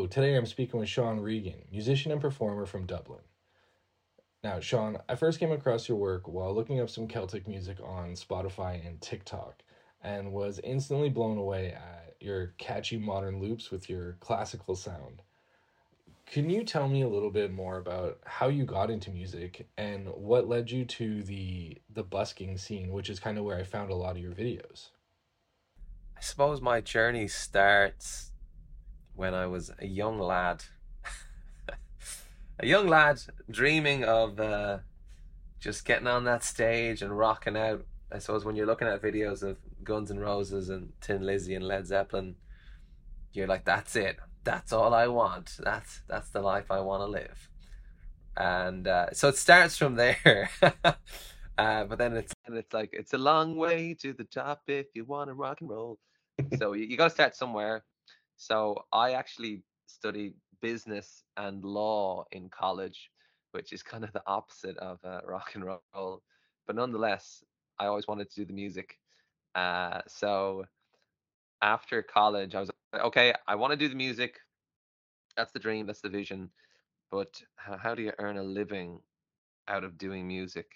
So, 0.00 0.06
today 0.06 0.34
I'm 0.34 0.46
speaking 0.46 0.80
with 0.80 0.88
Sean 0.88 1.20
Regan, 1.20 1.60
musician 1.70 2.10
and 2.10 2.22
performer 2.22 2.64
from 2.64 2.86
Dublin. 2.86 3.20
Now, 4.42 4.58
Sean, 4.58 4.96
I 5.10 5.14
first 5.14 5.38
came 5.38 5.52
across 5.52 5.90
your 5.90 5.98
work 5.98 6.26
while 6.26 6.54
looking 6.54 6.80
up 6.80 6.88
some 6.88 7.06
Celtic 7.06 7.46
music 7.46 7.76
on 7.84 8.12
Spotify 8.12 8.80
and 8.86 8.98
TikTok 9.02 9.62
and 10.02 10.32
was 10.32 10.58
instantly 10.64 11.10
blown 11.10 11.36
away 11.36 11.72
at 11.72 12.16
your 12.18 12.54
catchy 12.56 12.96
modern 12.96 13.40
loops 13.40 13.70
with 13.70 13.90
your 13.90 14.16
classical 14.20 14.74
sound. 14.74 15.20
Can 16.24 16.48
you 16.48 16.64
tell 16.64 16.88
me 16.88 17.02
a 17.02 17.08
little 17.08 17.30
bit 17.30 17.52
more 17.52 17.76
about 17.76 18.20
how 18.24 18.48
you 18.48 18.64
got 18.64 18.90
into 18.90 19.10
music 19.10 19.68
and 19.76 20.08
what 20.08 20.48
led 20.48 20.70
you 20.70 20.86
to 20.86 21.22
the 21.24 21.76
the 21.92 22.04
busking 22.04 22.56
scene, 22.56 22.90
which 22.90 23.10
is 23.10 23.20
kind 23.20 23.36
of 23.36 23.44
where 23.44 23.58
I 23.58 23.64
found 23.64 23.90
a 23.90 23.96
lot 23.96 24.16
of 24.16 24.22
your 24.22 24.32
videos? 24.32 24.88
I 26.16 26.22
suppose 26.22 26.62
my 26.62 26.80
journey 26.80 27.28
starts 27.28 28.29
when 29.20 29.34
I 29.34 29.46
was 29.46 29.70
a 29.78 29.86
young 29.86 30.18
lad. 30.18 30.64
a 32.58 32.66
young 32.66 32.88
lad 32.88 33.20
dreaming 33.50 34.02
of 34.02 34.40
uh, 34.40 34.78
just 35.60 35.84
getting 35.84 36.06
on 36.06 36.24
that 36.24 36.42
stage 36.42 37.02
and 37.02 37.16
rocking 37.16 37.54
out. 37.54 37.84
I 38.10 38.18
suppose 38.18 38.46
when 38.46 38.56
you're 38.56 38.66
looking 38.66 38.88
at 38.88 39.02
videos 39.02 39.42
of 39.42 39.58
Guns 39.84 40.10
N' 40.10 40.18
Roses 40.18 40.70
and 40.70 40.94
Thin 41.02 41.20
Lizzy 41.26 41.54
and 41.54 41.68
Led 41.68 41.86
Zeppelin, 41.86 42.36
you're 43.34 43.46
like, 43.46 43.66
that's 43.66 43.94
it. 43.94 44.16
That's 44.42 44.72
all 44.72 44.94
I 44.94 45.06
want. 45.08 45.58
That's 45.62 46.00
that's 46.08 46.30
the 46.30 46.40
life 46.40 46.70
I 46.70 46.80
want 46.80 47.02
to 47.02 47.06
live. 47.06 47.50
And 48.38 48.88
uh, 48.88 49.12
so 49.12 49.28
it 49.28 49.36
starts 49.36 49.76
from 49.76 49.96
there. 49.96 50.48
uh, 50.62 51.84
but 51.84 51.98
then 51.98 52.16
it's 52.16 52.32
and 52.46 52.56
it's 52.56 52.72
like 52.72 52.88
it's 52.94 53.12
a 53.12 53.18
long 53.18 53.54
way 53.54 53.94
to 54.00 54.14
the 54.14 54.24
top 54.24 54.62
if 54.66 54.86
you 54.94 55.04
want 55.04 55.28
to 55.28 55.34
rock 55.34 55.60
and 55.60 55.68
roll. 55.68 55.98
so 56.58 56.72
you, 56.72 56.86
you 56.86 56.96
got 56.96 57.08
to 57.08 57.14
start 57.14 57.36
somewhere. 57.36 57.84
So 58.40 58.86
I 58.90 59.12
actually 59.12 59.62
studied 59.86 60.32
business 60.62 61.24
and 61.36 61.62
law 61.62 62.24
in 62.32 62.48
college, 62.48 63.10
which 63.52 63.70
is 63.70 63.82
kind 63.82 64.02
of 64.02 64.14
the 64.14 64.22
opposite 64.26 64.78
of 64.78 64.98
uh, 65.04 65.20
rock 65.26 65.50
and 65.54 65.62
roll. 65.62 66.22
But 66.66 66.74
nonetheless, 66.74 67.44
I 67.78 67.84
always 67.84 68.08
wanted 68.08 68.30
to 68.30 68.36
do 68.36 68.46
the 68.46 68.54
music. 68.54 68.98
Uh, 69.54 70.00
so 70.08 70.64
after 71.60 72.02
college, 72.02 72.54
I 72.54 72.60
was 72.60 72.70
like, 72.94 73.04
okay, 73.04 73.34
I 73.46 73.56
want 73.56 73.72
to 73.72 73.76
do 73.76 73.90
the 73.90 73.94
music. 73.94 74.40
That's 75.36 75.52
the 75.52 75.58
dream, 75.58 75.84
that's 75.84 76.00
the 76.00 76.08
vision. 76.08 76.48
But 77.10 77.42
how, 77.56 77.76
how 77.76 77.94
do 77.94 78.00
you 78.00 78.12
earn 78.18 78.38
a 78.38 78.42
living 78.42 79.00
out 79.68 79.84
of 79.84 79.98
doing 79.98 80.26
music? 80.26 80.72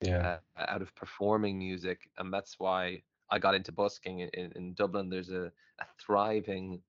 Yeah. 0.00 0.38
Uh, 0.56 0.64
out 0.66 0.80
of 0.80 0.94
performing 0.94 1.58
music. 1.58 2.08
And 2.16 2.32
that's 2.32 2.58
why 2.58 3.02
I 3.28 3.38
got 3.38 3.54
into 3.54 3.70
busking 3.70 4.20
in, 4.20 4.30
in, 4.30 4.52
in 4.56 4.72
Dublin. 4.72 5.10
There's 5.10 5.30
a, 5.30 5.52
a 5.78 5.84
thriving 6.00 6.80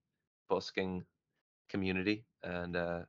busking 0.54 1.04
community 1.68 2.24
and 2.44 2.76
uh, 2.76 3.00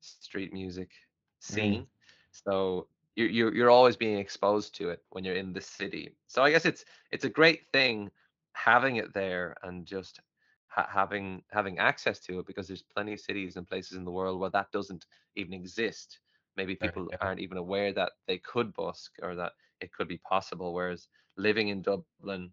street 0.00 0.52
music 0.52 0.88
mm-hmm. 0.88 1.54
scene. 1.54 1.82
Mm. 1.82 1.86
So 2.32 2.86
you're, 3.16 3.28
you're 3.28 3.54
you're 3.54 3.70
always 3.70 3.96
being 3.96 4.18
exposed 4.18 4.74
to 4.76 4.90
it 4.90 5.02
when 5.10 5.24
you're 5.24 5.36
in 5.36 5.52
the 5.52 5.60
city. 5.60 6.14
So 6.26 6.42
I 6.42 6.50
guess 6.50 6.64
it's 6.64 6.84
it's 7.10 7.24
a 7.24 7.36
great 7.40 7.62
thing 7.72 8.10
having 8.52 8.96
it 8.96 9.12
there 9.12 9.54
and 9.62 9.84
just 9.84 10.20
ha- 10.68 10.88
having 10.90 11.42
having 11.50 11.78
access 11.78 12.18
to 12.20 12.38
it 12.38 12.46
because 12.46 12.66
there's 12.66 12.82
plenty 12.94 13.12
of 13.12 13.20
cities 13.20 13.56
and 13.56 13.66
places 13.66 13.96
in 13.98 14.04
the 14.04 14.16
world 14.18 14.40
where 14.40 14.50
that 14.50 14.72
doesn't 14.72 15.04
even 15.34 15.52
exist. 15.52 16.20
Maybe 16.56 16.74
people 16.74 17.08
yeah. 17.10 17.18
aren't 17.20 17.40
even 17.40 17.58
aware 17.58 17.92
that 17.92 18.12
they 18.26 18.38
could 18.38 18.72
busk 18.72 19.12
or 19.22 19.34
that 19.34 19.52
it 19.82 19.92
could 19.92 20.08
be 20.08 20.18
possible. 20.18 20.72
Whereas 20.72 21.08
living 21.36 21.68
in 21.68 21.82
Dublin 21.82 22.50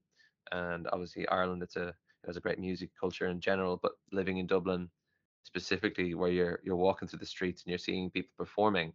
and 0.51 0.87
obviously 0.91 1.25
Ireland, 1.29 1.63
it's 1.63 1.77
a 1.77 1.95
there's 2.23 2.37
a 2.37 2.41
great 2.41 2.59
music 2.59 2.89
culture 2.99 3.27
in 3.27 3.39
general, 3.39 3.79
but 3.81 3.93
living 4.11 4.37
in 4.37 4.47
Dublin 4.47 4.89
specifically, 5.43 6.13
where 6.13 6.31
you're 6.31 6.59
you're 6.63 6.75
walking 6.75 7.07
through 7.07 7.19
the 7.19 7.25
streets 7.25 7.63
and 7.63 7.69
you're 7.71 7.77
seeing 7.77 8.09
people 8.09 8.31
performing, 8.37 8.93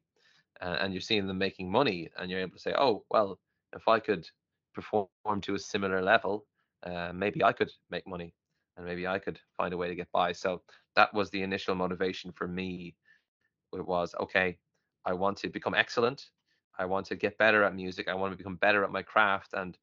uh, 0.61 0.77
and 0.81 0.93
you're 0.93 1.01
seeing 1.01 1.27
them 1.27 1.39
making 1.39 1.71
money, 1.71 2.09
and 2.17 2.31
you're 2.31 2.41
able 2.41 2.57
to 2.57 2.59
say, 2.63 2.75
oh 2.79 3.05
well, 3.11 3.39
if 3.75 3.89
I 3.89 4.01
could 4.01 4.29
perform 4.75 5.41
to 5.43 5.55
a 5.55 5.59
similar 5.59 6.03
level, 6.03 6.47
uh, 6.85 7.13
maybe 7.15 7.43
I 7.45 7.53
could 7.53 7.71
make 7.91 8.07
money, 8.07 8.35
and 8.77 8.87
maybe 8.87 9.07
I 9.07 9.19
could 9.19 9.39
find 9.57 9.73
a 9.73 9.77
way 9.77 9.89
to 9.89 9.95
get 9.95 10.11
by. 10.13 10.33
So 10.33 10.63
that 10.97 11.13
was 11.15 11.31
the 11.31 11.43
initial 11.43 11.75
motivation 11.75 12.33
for 12.33 12.49
me. 12.49 12.97
It 13.75 13.87
was 13.87 14.15
okay, 14.21 14.59
I 15.05 15.13
want 15.13 15.37
to 15.39 15.49
become 15.49 15.75
excellent. 15.75 16.31
I 16.79 16.85
want 16.87 17.07
to 17.07 17.17
get 17.17 17.39
better 17.39 17.65
at 17.65 17.75
music. 17.75 18.09
I 18.09 18.15
want 18.15 18.33
to 18.33 18.37
become 18.37 18.57
better 18.57 18.85
at 18.85 18.93
my 18.93 19.03
craft, 19.03 19.53
and 19.55 19.77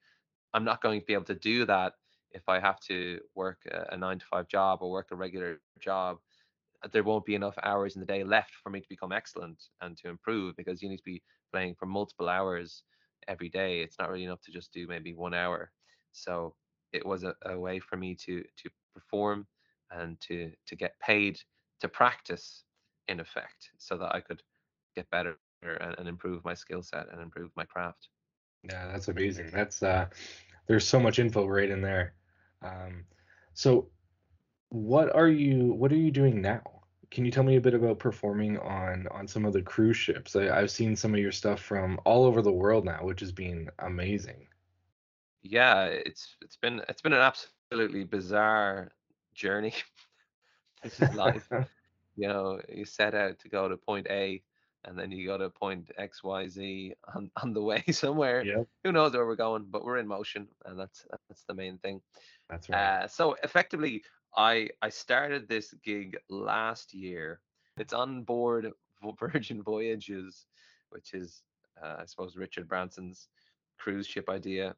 I'm 0.54 0.64
not 0.64 0.82
going 0.82 1.00
to 1.00 1.06
be 1.06 1.14
able 1.14 1.26
to 1.26 1.36
do 1.36 1.66
that 1.66 1.94
if 2.36 2.50
I 2.50 2.60
have 2.60 2.80
to 2.82 3.20
work 3.36 3.62
a, 3.72 3.94
a 3.94 3.98
nine 3.98 4.20
to 4.20 4.26
five 4.26 4.48
job 4.50 4.80
or 4.82 4.92
work 4.92 5.08
a 5.12 5.16
regular 5.16 5.62
job, 5.80 6.18
uh, 6.84 6.90
there 6.92 7.04
won't 7.04 7.26
be 7.26 7.36
enough 7.36 7.58
hours 7.64 7.96
in 7.96 8.02
the 8.02 8.06
day 8.06 8.24
left 8.24 8.54
for 8.64 8.70
me 8.70 8.82
to 8.82 8.90
become 8.90 9.12
excellent 9.12 9.64
and 9.82 9.98
to 9.98 10.10
improve 10.10 10.56
because 10.56 10.82
you 10.82 10.90
need 10.90 10.98
to 10.98 11.04
be 11.06 11.24
playing 11.52 11.76
for 11.76 11.86
multiple 11.86 12.30
hours 12.30 12.84
every 13.28 13.50
day. 13.50 13.82
It's 13.82 14.00
not 14.00 14.10
really 14.10 14.26
enough 14.26 14.42
to 14.44 14.52
just 14.52 14.74
do 14.74 14.88
maybe 14.88 15.14
one 15.14 15.34
hour. 15.34 15.72
So 16.12 16.56
it 16.94 17.06
was 17.06 17.24
a, 17.24 17.36
a 17.46 17.60
way 17.60 17.80
for 17.80 17.98
me 17.98 18.16
to 18.26 18.42
to 18.42 18.70
perform 18.94 19.48
and 19.92 20.20
to 20.22 20.52
to 20.68 20.76
get 20.76 21.00
paid 21.00 21.40
to 21.82 21.88
practice 21.88 22.64
in 23.08 23.20
effect 23.20 23.72
so 23.78 23.98
that 23.98 24.16
I 24.16 24.22
could 24.22 24.42
get 24.96 25.10
better 25.12 25.38
and, 25.64 25.96
and 25.98 26.08
improve 26.08 26.44
my 26.46 26.54
skill 26.54 26.84
set 26.84 27.08
and 27.12 27.22
improve 27.22 27.52
my 27.56 27.66
craft. 27.66 28.10
Yeah, 28.64 28.88
that's 28.92 29.08
amazing. 29.08 29.50
That's 29.52 29.84
uh 29.84 30.08
there's 30.68 30.88
so 30.88 31.00
much 31.00 31.20
info 31.20 31.46
right 31.48 31.70
in 31.70 31.82
there. 31.82 32.14
Um, 32.66 33.06
so 33.54 33.90
what 34.70 35.14
are 35.16 35.28
you 35.28 35.74
what 35.74 35.92
are 35.92 35.98
you 35.98 36.12
doing 36.12 36.42
now? 36.42 36.62
Can 37.12 37.24
you 37.24 37.32
tell 37.32 37.44
me 37.44 37.56
a 37.56 37.62
bit 37.62 37.74
about 37.74 38.00
performing 38.00 38.58
on 38.60 39.08
on 39.12 39.28
some 39.28 39.46
of 39.46 39.54
the 39.54 39.62
cruise 39.62 39.98
ships? 39.98 40.36
I, 40.36 40.50
I've 40.50 40.72
seen 40.72 40.96
some 40.96 41.14
of 41.14 41.20
your 41.20 41.32
stuff 41.32 41.62
from 41.62 42.00
all 42.06 42.26
over 42.26 42.42
the 42.42 42.52
world 42.52 42.86
now, 42.86 43.04
which 43.04 43.20
has 43.22 43.32
been 43.32 43.70
amazing. 43.80 44.48
Yeah, 45.44 45.86
it's 45.86 46.36
it's 46.42 46.58
been 46.58 46.82
it's 46.90 47.02
been 47.02 47.14
an 47.14 47.22
absolutely 47.22 48.04
bizarre 48.04 48.92
journey. 49.34 49.74
this 50.84 51.00
is 51.00 51.14
life. 51.14 51.48
you 52.16 52.28
know, 52.28 52.60
you 52.68 52.86
set 52.86 53.14
out 53.14 53.40
to 53.40 53.50
go 53.50 53.70
to 53.70 53.78
point 53.78 54.08
A 54.10 54.42
and 54.86 54.98
then 54.98 55.12
you 55.12 55.26
go 55.26 55.38
to 55.38 55.50
point 55.50 55.92
X, 55.98 56.24
Y, 56.24 56.48
Z 56.48 56.94
on, 57.14 57.30
on 57.42 57.54
the 57.54 57.62
way 57.62 57.84
somewhere. 57.92 58.44
Yep. 58.44 58.68
Who 58.84 58.92
knows 58.92 59.14
where 59.14 59.26
we're 59.26 59.36
going, 59.36 59.66
but 59.70 59.84
we're 59.84 59.98
in 59.98 60.08
motion, 60.08 60.48
and 60.66 60.80
that's 60.80 61.06
that's 61.28 61.44
the 61.44 61.54
main 61.54 61.78
thing. 61.80 62.02
That's 62.50 62.70
right. 62.70 62.94
Uh, 63.04 63.08
so 63.08 63.36
effectively, 63.44 64.04
I 64.36 64.70
I 64.82 64.90
started 64.90 65.48
this 65.48 65.74
gig 65.84 66.18
last 66.30 66.94
year. 66.94 67.42
It's 67.78 67.94
on 67.94 68.24
board 68.24 68.72
Virgin 69.20 69.64
Voyages, 69.64 70.46
which 70.90 71.14
is 71.14 71.44
uh, 71.82 71.98
I 72.00 72.06
suppose 72.06 72.36
Richard 72.36 72.68
Branson's 72.68 73.30
cruise 73.78 74.08
ship 74.08 74.30
idea. 74.30 74.76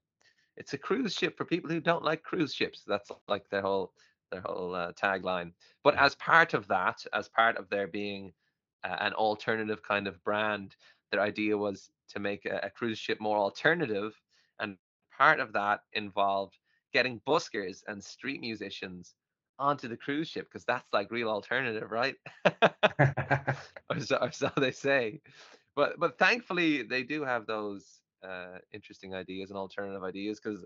It's 0.57 0.73
a 0.73 0.77
cruise 0.77 1.13
ship 1.13 1.37
for 1.37 1.45
people 1.45 1.69
who 1.69 1.79
don't 1.79 2.03
like 2.03 2.23
cruise 2.23 2.53
ships. 2.53 2.83
That's 2.87 3.11
like 3.27 3.49
their 3.49 3.61
whole 3.61 3.93
their 4.31 4.41
whole 4.41 4.75
uh, 4.75 4.91
tagline. 4.93 5.53
But 5.83 5.97
as 5.97 6.15
part 6.15 6.53
of 6.53 6.67
that, 6.67 7.05
as 7.13 7.29
part 7.29 7.57
of 7.57 7.69
there 7.69 7.87
being 7.87 8.33
uh, 8.83 8.97
an 8.99 9.13
alternative 9.13 9.81
kind 9.83 10.07
of 10.07 10.23
brand, 10.23 10.75
their 11.11 11.21
idea 11.21 11.57
was 11.57 11.89
to 12.09 12.19
make 12.19 12.45
a, 12.45 12.59
a 12.63 12.69
cruise 12.69 12.99
ship 12.99 13.19
more 13.21 13.37
alternative, 13.37 14.19
and 14.59 14.77
part 15.15 15.39
of 15.39 15.53
that 15.53 15.81
involved 15.93 16.57
getting 16.93 17.21
buskers 17.27 17.81
and 17.87 18.03
street 18.03 18.41
musicians 18.41 19.15
onto 19.59 19.87
the 19.87 19.97
cruise 19.97 20.27
ship 20.27 20.47
because 20.51 20.65
that's 20.65 20.91
like 20.93 21.11
real 21.11 21.29
alternative, 21.29 21.91
right? 21.91 22.15
or, 23.89 23.99
so, 23.99 24.17
or, 24.17 24.31
so, 24.31 24.51
they 24.57 24.71
say. 24.71 25.21
But 25.75 25.99
but 25.99 26.17
thankfully 26.17 26.83
they 26.83 27.03
do 27.03 27.23
have 27.23 27.45
those 27.45 27.99
uh, 28.27 28.57
interesting 28.73 29.13
ideas 29.13 29.49
and 29.49 29.57
alternative 29.57 30.03
ideas 30.03 30.39
because 30.43 30.65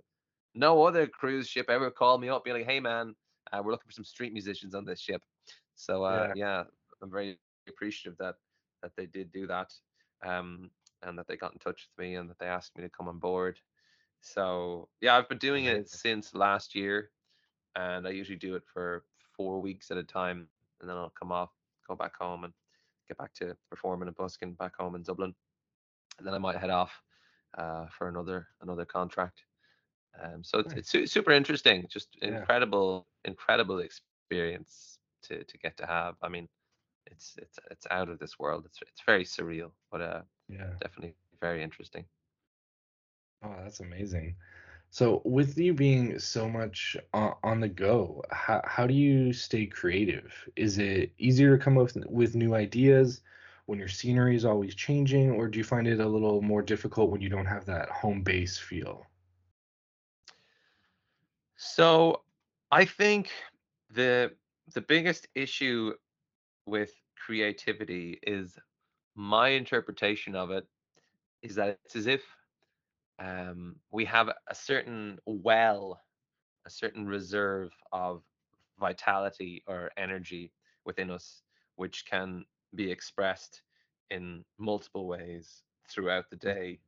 no 0.56 0.84
other 0.84 1.08
cruise 1.08 1.48
ship 1.48 1.70
ever 1.70 1.92
called 1.92 2.22
me 2.22 2.30
up 2.30 2.44
being 2.44 2.58
like, 2.58 2.66
"Hey 2.66 2.80
man, 2.80 3.16
uh, 3.52 3.62
we're 3.64 3.72
looking 3.72 3.90
for 3.90 3.94
some 3.94 4.06
street 4.06 4.34
musicians 4.34 4.74
on 4.74 4.86
this 4.86 5.00
ship." 5.00 5.22
So 5.76 6.04
uh, 6.04 6.32
yeah. 6.36 6.60
yeah, 6.60 6.64
I'm 7.02 7.12
very 7.12 7.38
appreciative 7.68 8.18
that 8.20 8.36
that 8.84 8.92
they 8.96 9.06
did 9.06 9.32
do 9.32 9.48
that, 9.48 9.72
um, 10.26 10.70
and 11.04 11.18
that 11.18 11.28
they 11.28 11.36
got 11.36 11.54
in 11.54 11.60
touch 11.60 11.88
with 11.88 12.06
me 12.06 12.16
and 12.16 12.30
that 12.30 12.40
they 12.40 12.48
asked 12.48 12.76
me 12.78 12.84
to 12.84 12.90
come 12.90 13.08
on 13.08 13.20
board. 13.20 13.60
So 14.22 14.88
yeah, 15.02 15.18
I've 15.18 15.30
been 15.30 15.38
doing 15.38 15.66
it 15.66 15.90
since 15.90 16.34
last 16.34 16.76
year, 16.76 17.10
and 17.76 18.08
I 18.08 18.12
usually 18.12 18.38
do 18.38 18.56
it 18.56 18.64
for 18.72 19.04
four 19.36 19.60
weeks 19.60 19.92
at 19.92 19.98
a 19.98 20.04
time, 20.04 20.48
and 20.80 20.90
then 20.90 20.98
I'll 20.98 21.14
come 21.20 21.32
off, 21.32 21.50
go 21.88 21.96
back 21.96 22.16
home, 22.16 22.44
and 22.44 22.54
get 23.08 23.18
back 23.18 23.34
to 23.36 23.56
performing 23.70 24.08
and 24.08 24.16
busking 24.16 24.54
back 24.54 24.76
home 24.78 24.96
in 24.96 25.04
Dublin, 25.04 25.34
and 26.18 26.28
then 26.28 26.34
I 26.34 26.38
might 26.38 26.58
head 26.58 26.70
off 26.70 26.92
uh, 27.58 27.86
for 27.98 28.08
another 28.08 28.48
another 28.62 28.86
contract. 28.86 29.44
Um, 30.22 30.44
so 30.44 30.60
it's, 30.60 30.76
nice. 30.76 30.96
it's 30.96 31.12
super 31.12 31.32
interesting, 31.32 31.88
just 31.90 32.10
yeah. 32.22 32.40
incredible, 32.40 33.08
incredible 33.26 33.80
experience 33.80 35.00
to 35.24 35.44
to 35.44 35.58
get 35.58 35.78
to 35.78 35.86
have. 35.86 36.16
I 36.22 36.30
mean, 36.30 36.48
it's 37.06 37.36
it's 37.38 37.60
it's 37.70 37.88
out 37.90 38.10
of 38.10 38.20
this 38.20 38.38
world. 38.40 38.66
It's 38.66 38.80
it's 38.82 39.02
very 39.06 39.24
surreal, 39.24 39.72
but 39.92 40.02
uh, 40.02 40.22
yeah, 40.50 40.72
definitely 40.82 41.16
very 41.40 41.64
interesting. 41.64 42.06
Oh, 43.44 43.56
that's 43.64 43.80
amazing. 43.80 44.36
So, 44.90 45.22
with 45.26 45.58
you 45.58 45.74
being 45.74 46.20
so 46.20 46.50
much 46.50 46.98
on, 47.14 47.36
on 47.44 47.60
the 47.62 47.70
go, 47.70 48.24
how, 48.32 48.62
how 48.66 48.88
do 48.88 48.94
you 48.94 49.34
stay 49.34 49.66
creative? 49.68 50.34
Is 50.56 50.78
it 50.80 51.14
easier 51.18 51.58
to 51.58 51.64
come 51.64 51.78
up 51.78 51.84
with, 51.96 52.06
with 52.08 52.36
new 52.36 52.54
ideas 52.56 53.22
when 53.66 53.80
your 53.80 53.88
scenery 53.88 54.36
is 54.36 54.46
always 54.46 54.76
changing, 54.76 55.32
or 55.32 55.48
do 55.48 55.58
you 55.60 55.64
find 55.64 55.88
it 55.88 56.00
a 56.00 56.08
little 56.08 56.42
more 56.42 56.62
difficult 56.62 57.10
when 57.12 57.22
you 57.22 57.30
don't 57.30 57.46
have 57.46 57.66
that 57.66 57.90
home 57.90 58.22
base 58.24 58.58
feel? 58.58 59.08
So 61.58 62.24
I 62.72 62.86
think 62.86 63.32
the 63.90 64.32
the 64.74 64.82
biggest 64.82 65.28
issue 65.36 65.94
with 66.66 66.92
creativity 67.18 68.20
is 68.24 68.58
my 69.16 69.50
interpretation 69.50 70.36
of 70.36 70.52
it 70.52 70.66
is 71.44 71.56
that 71.56 71.80
it's 71.86 71.96
as 71.96 72.08
if 72.08 72.24
um, 73.20 73.76
we 73.92 74.06
have 74.06 74.30
a 74.48 74.56
certain 74.56 75.20
well, 75.26 76.02
a 76.66 76.70
certain 76.70 77.08
reserve 77.08 77.72
of 77.92 78.24
vitality 78.80 79.64
or 79.68 79.92
energy 79.98 80.52
within 80.86 81.12
us, 81.12 81.44
which 81.76 82.06
can 82.06 82.46
be 82.76 82.92
expressed 82.92 83.62
in 84.10 84.44
multiple 84.58 85.08
ways 85.08 85.64
throughout 85.90 86.30
the 86.30 86.36
day. 86.38 86.80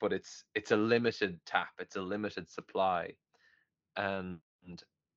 But 0.00 0.12
it's 0.12 0.44
it's 0.54 0.72
a 0.72 0.76
limited 0.76 1.40
tap, 1.46 1.70
it's 1.78 1.96
a 1.96 2.02
limited 2.02 2.48
supply, 2.50 3.14
and 3.96 4.38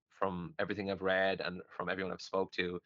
from 0.10 0.54
everything 0.60 0.92
I've 0.92 1.02
read 1.02 1.42
and 1.42 1.62
from 1.70 1.90
everyone 1.90 2.14
I've 2.14 2.22
spoke 2.22 2.52
to, 2.54 2.80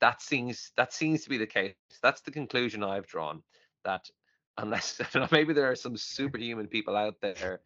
that 0.00 0.22
seems 0.22 0.72
that 0.76 0.92
seems 0.92 1.24
to 1.24 1.30
be 1.30 1.38
the 1.38 1.46
case. 1.46 1.74
That's 2.02 2.20
the 2.22 2.30
conclusion 2.30 2.82
I've 2.82 3.06
drawn. 3.06 3.42
That 3.84 4.08
unless 4.58 5.00
know, 5.14 5.28
maybe 5.32 5.52
there 5.52 5.70
are 5.70 5.76
some 5.76 5.96
superhuman 5.96 6.68
people 6.68 6.96
out 6.96 7.20
there, 7.20 7.60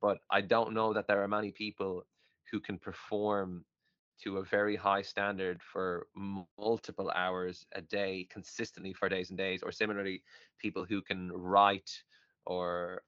but 0.00 0.18
I 0.30 0.40
don't 0.42 0.74
know 0.74 0.92
that 0.94 1.06
there 1.06 1.22
are 1.22 1.28
many 1.28 1.52
people 1.52 2.06
who 2.50 2.60
can 2.60 2.78
perform 2.78 3.64
to 4.22 4.38
a 4.38 4.44
very 4.44 4.76
high 4.76 5.02
standard 5.02 5.62
for 5.62 6.08
multiple 6.14 6.88
hours 6.88 7.44
a 7.50 7.58
day 7.58 8.04
consistently 8.08 8.74
for 8.76 8.90
days 8.90 9.12
and 9.12 9.20
days, 9.26 9.48
or 9.48 9.58
similarly, 9.72 10.22
people 10.58 10.84
who 10.84 11.02
can 11.02 11.30
write 11.32 12.04
or 12.46 13.02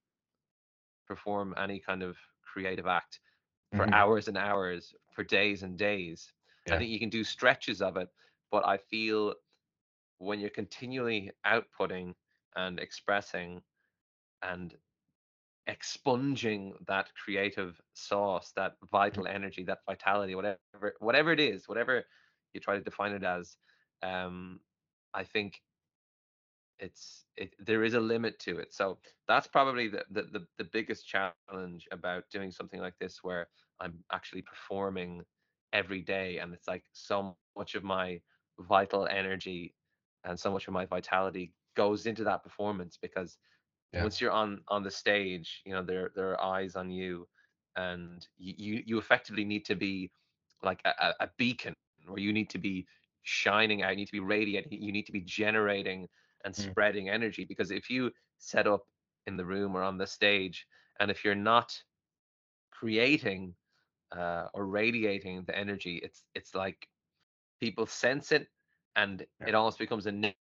perform 1.06 1.54
any 1.56 1.78
kind 1.80 2.02
of 2.02 2.16
creative 2.42 2.86
act 2.86 3.20
for 3.72 3.86
hmm 3.86 3.94
hours 3.94 4.28
and 4.28 4.36
hours, 4.36 4.94
for 5.12 5.24
days 5.24 5.62
and 5.62 5.78
days. 5.78 6.32
I 6.70 6.76
think 6.76 6.90
you 6.90 6.98
can 6.98 7.10
do 7.10 7.24
stretches 7.24 7.80
of 7.82 7.96
it, 7.96 8.08
but 8.50 8.66
I 8.66 8.76
feel 8.78 9.34
when 10.18 10.40
you're 10.40 10.50
continually 10.50 11.32
outputting 11.46 12.14
and 12.56 12.80
expressing 12.80 13.62
and 14.42 14.76
expunging 15.66 16.74
that 16.86 17.10
creative 17.14 17.80
sauce, 17.94 18.52
that 18.52 18.76
Mhm. 19.12 19.24
vital 19.24 19.26
energy, 19.28 19.64
that 19.64 19.80
vitality, 19.86 20.34
whatever 20.34 20.70
whatever 20.98 21.32
it 21.32 21.40
is, 21.40 21.68
whatever 21.68 21.78
you 22.26 22.34
try 22.34 22.52
to 22.54 22.60
define 22.60 22.94
it 22.94 23.04
as, 23.24 23.56
um, 24.02 24.60
I 25.14 25.24
think 25.24 25.62
it's 26.78 27.26
it 27.36 27.54
there 27.58 27.84
is 27.84 27.94
a 27.94 28.00
limit 28.00 28.38
to 28.40 28.58
it. 28.58 28.72
So 28.72 28.98
that's 29.28 29.46
probably 29.46 29.88
the 29.88 30.04
the 30.10 30.22
the, 30.24 30.46
the 30.58 30.64
biggest 30.64 31.06
challenge 31.08 31.88
about 31.92 32.04
doing 32.30 32.32
something 32.50 32.80
like 32.80 32.98
this 32.98 33.22
where 33.22 33.48
I'm 33.80 34.04
actually 34.12 34.42
performing 34.42 35.24
every 35.72 36.02
day 36.02 36.38
and 36.38 36.54
it's 36.54 36.68
like 36.68 36.84
so 36.92 37.36
much 37.56 37.74
of 37.74 37.84
my 37.84 38.20
vital 38.58 39.06
energy 39.06 39.74
and 40.24 40.38
so 40.38 40.50
much 40.52 40.66
of 40.68 40.74
my 40.74 40.86
vitality 40.86 41.54
goes 41.76 42.06
into 42.06 42.24
that 42.24 42.44
performance 42.44 42.98
because 43.00 43.38
Yeah. 43.92 44.08
once 44.08 44.20
you're 44.20 44.32
on 44.32 44.62
on 44.68 44.82
the 44.84 44.90
stage, 44.90 45.62
you 45.66 45.72
know, 45.72 45.82
there 45.84 46.12
there 46.16 46.32
are 46.32 46.56
eyes 46.56 46.76
on 46.76 46.90
you 46.90 47.28
and 47.76 48.26
you 48.38 48.82
you, 48.86 48.98
effectively 48.98 49.44
need 49.44 49.64
to 49.66 49.76
be 49.76 50.10
like 50.62 50.80
a, 50.84 51.14
a 51.20 51.30
beacon 51.38 51.74
where 52.06 52.20
you 52.20 52.32
need 52.32 52.50
to 52.50 52.58
be 52.58 52.86
shining 53.22 53.82
out, 53.82 53.90
you 53.92 53.96
need 53.96 54.06
to 54.06 54.12
be 54.12 54.20
radiating, 54.20 54.72
you 54.82 54.92
need 54.92 55.06
to 55.06 55.12
be 55.12 55.20
generating 55.20 56.08
and 56.44 56.54
Mm. 56.58 56.74
spreading 56.74 57.08
energy 57.08 57.44
because 57.44 57.70
if 57.70 57.90
you 57.90 58.12
set 58.38 58.66
up 58.66 58.86
in 59.26 59.36
the 59.36 59.44
room 59.46 59.76
or 59.76 59.82
on 59.82 59.98
the 59.98 60.06
stage 60.06 60.66
and 61.00 61.10
if 61.10 61.24
you're 61.24 61.34
not 61.34 61.82
creating 62.72 63.54
uh, 64.16 64.46
or 64.54 64.66
radiating 64.66 65.44
the 65.46 65.56
energy 65.56 66.00
it's 66.02 66.24
it's 66.34 66.54
like 66.54 66.88
people 67.60 67.86
sense 67.86 68.32
it 68.32 68.48
and 68.96 69.26
Yeah. 69.40 69.46
it 69.46 69.54
almost 69.54 69.78
becomes 69.78 70.06
a 70.06 70.12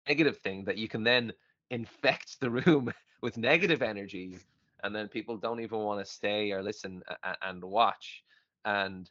negative 0.08 0.38
thing 0.38 0.64
that 0.64 0.78
you 0.78 0.88
can 0.88 1.04
then 1.04 1.32
infect 1.70 2.40
the 2.40 2.50
room 2.50 2.92
with 3.22 3.36
negative 3.36 3.82
energy 3.82 4.38
and 4.82 4.94
then 4.94 5.08
people 5.08 5.36
don't 5.36 5.60
even 5.60 5.78
want 5.78 6.04
to 6.04 6.12
stay 6.12 6.50
or 6.52 6.62
listen 6.62 7.02
a- 7.22 7.36
and 7.42 7.62
watch 7.62 8.24
and 8.64 9.10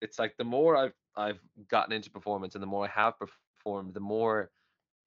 it's 0.00 0.18
like 0.18 0.36
the 0.36 0.44
more 0.44 0.76
i've 0.76 0.94
i've 1.16 1.40
gotten 1.68 1.92
into 1.92 2.10
performance 2.10 2.54
and 2.54 2.62
the 2.62 2.66
more 2.66 2.84
i 2.84 2.88
have 2.88 3.14
performed 3.18 3.94
the 3.94 4.00
more 4.00 4.50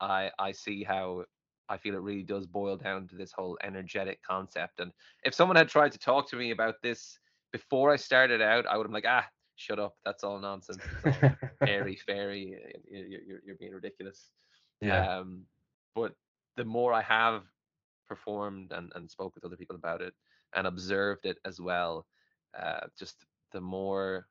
I 0.01 0.31
I 0.39 0.51
see 0.51 0.83
how 0.83 1.23
I 1.69 1.77
feel 1.77 1.95
it 1.95 2.01
really 2.01 2.23
does 2.23 2.47
boil 2.47 2.75
down 2.75 3.07
to 3.09 3.15
this 3.15 3.31
whole 3.31 3.57
energetic 3.63 4.21
concept. 4.23 4.79
And 4.81 4.91
if 5.23 5.33
someone 5.33 5.55
had 5.55 5.69
tried 5.69 5.93
to 5.93 5.99
talk 5.99 6.29
to 6.29 6.35
me 6.35 6.51
about 6.51 6.75
this 6.83 7.17
before 7.53 7.91
I 7.93 7.95
started 7.95 8.41
out, 8.41 8.65
I 8.65 8.75
would 8.75 8.83
have 8.83 8.89
been 8.89 8.95
like, 8.95 9.05
ah, 9.07 9.25
shut 9.55 9.79
up, 9.79 9.95
that's 10.03 10.23
all 10.23 10.39
nonsense. 10.39 10.79
It's 10.91 11.05
all 11.05 11.31
airy 11.65 11.95
fairy. 11.95 12.57
You're, 12.91 13.07
you're, 13.07 13.41
you're 13.45 13.55
being 13.55 13.71
ridiculous. 13.73 14.31
Yeah. 14.81 15.07
Um, 15.19 15.45
but 15.95 16.15
the 16.57 16.65
more 16.65 16.93
I 16.93 17.01
have 17.01 17.43
performed 18.07 18.71
and, 18.71 18.91
and 18.95 19.09
spoke 19.09 19.35
with 19.35 19.45
other 19.45 19.55
people 19.57 19.75
about 19.75 20.01
it 20.01 20.13
and 20.55 20.67
observed 20.67 21.25
it 21.25 21.37
as 21.45 21.59
well, 21.61 22.07
uh, 22.57 22.87
just 22.97 23.25
the 23.51 23.61
more 23.61 24.27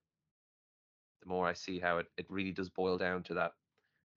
the 1.22 1.28
more 1.28 1.46
I 1.46 1.52
see 1.52 1.78
how 1.78 1.98
it, 1.98 2.06
it 2.16 2.26
really 2.30 2.52
does 2.52 2.70
boil 2.70 2.98
down 2.98 3.22
to 3.24 3.34
that 3.34 3.52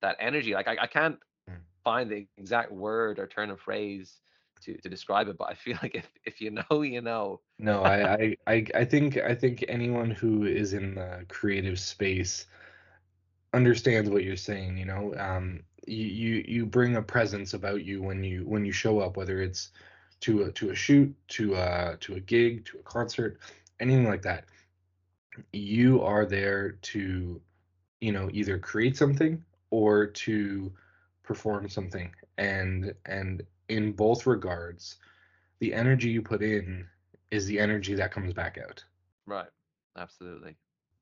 that 0.02 0.18
energy. 0.20 0.54
Like 0.54 0.68
I, 0.68 0.78
I 0.82 0.88
can't 0.88 1.18
Mm. 1.50 1.62
find 1.84 2.10
the 2.10 2.28
exact 2.38 2.72
word 2.72 3.20
or 3.20 3.28
turn 3.28 3.50
of 3.50 3.60
phrase 3.60 4.22
to 4.62 4.78
to 4.78 4.90
describe 4.90 5.28
it, 5.28 5.38
but 5.38 5.50
I 5.50 5.54
feel 5.56 5.78
like 5.84 5.96
if 5.96 6.10
if 6.26 6.42
you 6.42 6.52
know, 6.52 6.82
you 6.82 7.02
know. 7.02 7.42
No, 7.60 7.84
I, 7.84 8.14
I, 8.14 8.38
I, 8.48 8.66
I 8.76 8.86
think, 8.86 9.18
I 9.18 9.36
think 9.36 9.64
anyone 9.68 10.12
who 10.12 10.46
is 10.46 10.74
in 10.74 10.96
the 10.96 11.26
creative 11.30 11.80
space 11.80 12.48
understands 13.54 14.10
what 14.10 14.24
you're 14.24 14.36
saying. 14.36 14.78
You 14.78 14.86
know, 14.86 15.14
um, 15.18 15.62
you, 15.88 16.44
you, 16.48 16.66
bring 16.66 16.96
a 16.96 17.02
presence 17.02 17.54
about 17.54 17.84
you 17.84 18.02
when 18.02 18.24
you, 18.24 18.44
when 18.46 18.66
you 18.66 18.72
show 18.72 19.00
up, 19.00 19.18
whether 19.18 19.42
it's 19.42 19.72
to 20.22 20.44
a, 20.44 20.52
to 20.52 20.72
a 20.72 20.76
shoot, 20.76 21.14
to 21.30 21.56
a, 21.56 21.98
to 22.00 22.16
a 22.16 22.20
gig, 22.20 22.66
to 22.66 22.80
a 22.80 22.84
concert, 22.84 23.40
anything 23.80 24.08
like 24.08 24.22
that. 24.22 24.46
You 25.52 26.02
are 26.04 26.26
there 26.26 26.72
to, 26.72 27.42
you 28.02 28.12
know, 28.12 28.30
either 28.32 28.60
create 28.60 28.96
something 28.96 29.44
or 29.72 30.08
to 30.08 30.72
perform 31.24 31.68
something, 31.70 32.12
and, 32.38 32.94
and 33.06 33.44
in 33.70 33.92
both 33.94 34.26
regards 34.28 34.98
the 35.60 35.74
energy 35.74 36.10
you 36.10 36.22
put 36.22 36.44
in 36.44 36.86
is 37.32 37.46
the 37.48 37.60
energy 37.60 37.96
that 37.96 38.12
comes 38.12 38.34
back 38.34 38.60
out. 38.64 38.84
Right. 39.26 39.50
Absolutely. 39.98 40.56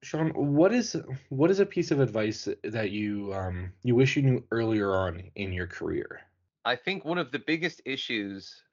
Sean, 0.04 0.30
what 0.56 0.74
is 0.74 0.96
what 1.30 1.50
is 1.52 1.60
a 1.60 1.66
piece 1.66 1.92
of 1.92 2.00
advice 2.00 2.48
that 2.64 2.92
you 2.92 3.34
um 3.34 3.74
you 3.84 3.96
wish 3.96 4.16
you 4.16 4.24
knew 4.24 4.44
earlier 4.52 4.96
on 4.96 5.32
in 5.36 5.52
your 5.54 5.68
career? 5.68 6.22
I 6.66 6.76
think 6.76 7.06
one 7.06 7.18
of 7.18 7.32
the 7.32 7.40
biggest 7.40 7.82
issues 7.86 8.64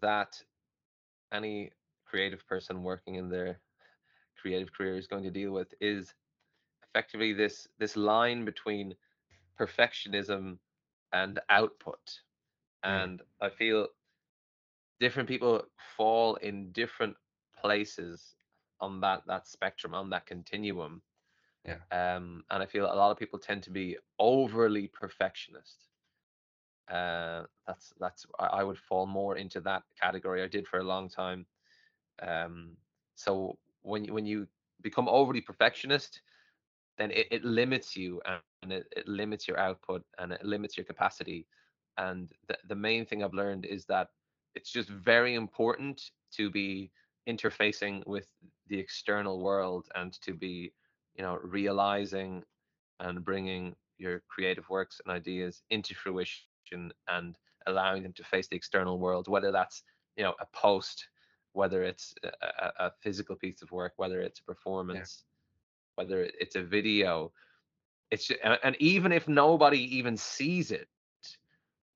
that 0.00 0.42
any 1.32 1.70
creative 2.06 2.46
person 2.46 2.82
working 2.82 3.16
in 3.16 3.28
their 3.28 3.60
creative 4.40 4.72
career 4.72 4.96
is 4.96 5.06
going 5.06 5.24
to 5.24 5.30
deal 5.30 5.52
with 5.52 5.72
is 5.80 6.14
effectively 6.82 7.32
this 7.32 7.68
this 7.78 7.96
line 7.96 8.44
between 8.44 8.94
perfectionism 9.58 10.58
and 11.12 11.40
output. 11.50 12.20
Mm, 12.86 13.08
And 13.08 13.22
I 13.40 13.50
feel 13.50 13.88
different 15.00 15.28
people 15.28 15.62
fall 15.96 16.36
in 16.36 16.72
different 16.72 17.16
places 17.60 18.34
on 18.82 19.00
that 19.00 19.22
that 19.26 19.46
spectrum 19.46 19.94
on 19.94 20.10
that 20.10 20.26
continuum 20.26 21.02
yeah. 21.66 21.76
um 21.92 22.44
and 22.50 22.62
i 22.62 22.66
feel 22.66 22.84
a 22.84 22.94
lot 22.94 23.10
of 23.10 23.18
people 23.18 23.38
tend 23.38 23.62
to 23.62 23.70
be 23.70 23.96
overly 24.18 24.88
perfectionist 24.88 25.88
uh 26.90 27.42
that's 27.66 27.94
that's 28.00 28.26
i, 28.38 28.46
I 28.46 28.64
would 28.64 28.78
fall 28.78 29.06
more 29.06 29.36
into 29.36 29.60
that 29.62 29.82
category 30.00 30.42
i 30.42 30.48
did 30.48 30.66
for 30.66 30.80
a 30.80 30.84
long 30.84 31.08
time 31.08 31.46
um 32.22 32.76
so 33.14 33.58
when 33.82 34.04
you 34.04 34.12
when 34.12 34.26
you 34.26 34.46
become 34.82 35.08
overly 35.08 35.40
perfectionist 35.40 36.20
then 36.98 37.10
it, 37.10 37.26
it 37.30 37.44
limits 37.44 37.96
you 37.96 38.20
and 38.26 38.72
it, 38.72 38.86
it 38.96 39.08
limits 39.08 39.48
your 39.48 39.58
output 39.58 40.04
and 40.18 40.32
it 40.32 40.44
limits 40.44 40.76
your 40.76 40.84
capacity. 40.84 41.46
And 41.98 42.30
the, 42.48 42.58
the 42.68 42.74
main 42.74 43.04
thing 43.06 43.22
I've 43.22 43.34
learned 43.34 43.64
is 43.64 43.84
that 43.86 44.08
it's 44.54 44.70
just 44.70 44.88
very 44.88 45.34
important 45.34 46.10
to 46.32 46.50
be 46.50 46.90
interfacing 47.28 48.06
with 48.06 48.26
the 48.72 48.78
external 48.78 49.40
world 49.40 49.86
and 49.94 50.12
to 50.22 50.32
be, 50.32 50.72
you 51.14 51.22
know, 51.22 51.38
realizing 51.42 52.42
and 53.00 53.24
bringing 53.24 53.76
your 53.98 54.22
creative 54.28 54.68
works 54.70 55.00
and 55.04 55.14
ideas 55.14 55.62
into 55.68 55.94
fruition 55.94 56.90
and 57.08 57.36
allowing 57.66 58.02
them 58.02 58.14
to 58.14 58.24
face 58.24 58.48
the 58.48 58.56
external 58.56 58.98
world, 58.98 59.28
whether 59.28 59.52
that's, 59.52 59.82
you 60.16 60.24
know, 60.24 60.34
a 60.40 60.46
post 60.46 61.06
whether 61.52 61.82
it's 61.82 62.14
a, 62.24 62.86
a 62.86 62.92
physical 63.00 63.36
piece 63.36 63.62
of 63.62 63.70
work, 63.70 63.92
whether 63.96 64.20
it's 64.20 64.40
a 64.40 64.44
performance, 64.44 65.24
yeah. 65.98 66.02
whether 66.02 66.30
it's 66.40 66.56
a 66.56 66.62
video. 66.62 67.30
It's 68.10 68.26
just, 68.26 68.40
and 68.42 68.76
even 68.78 69.12
if 69.12 69.28
nobody 69.28 69.96
even 69.96 70.16
sees 70.16 70.70
it, 70.70 70.88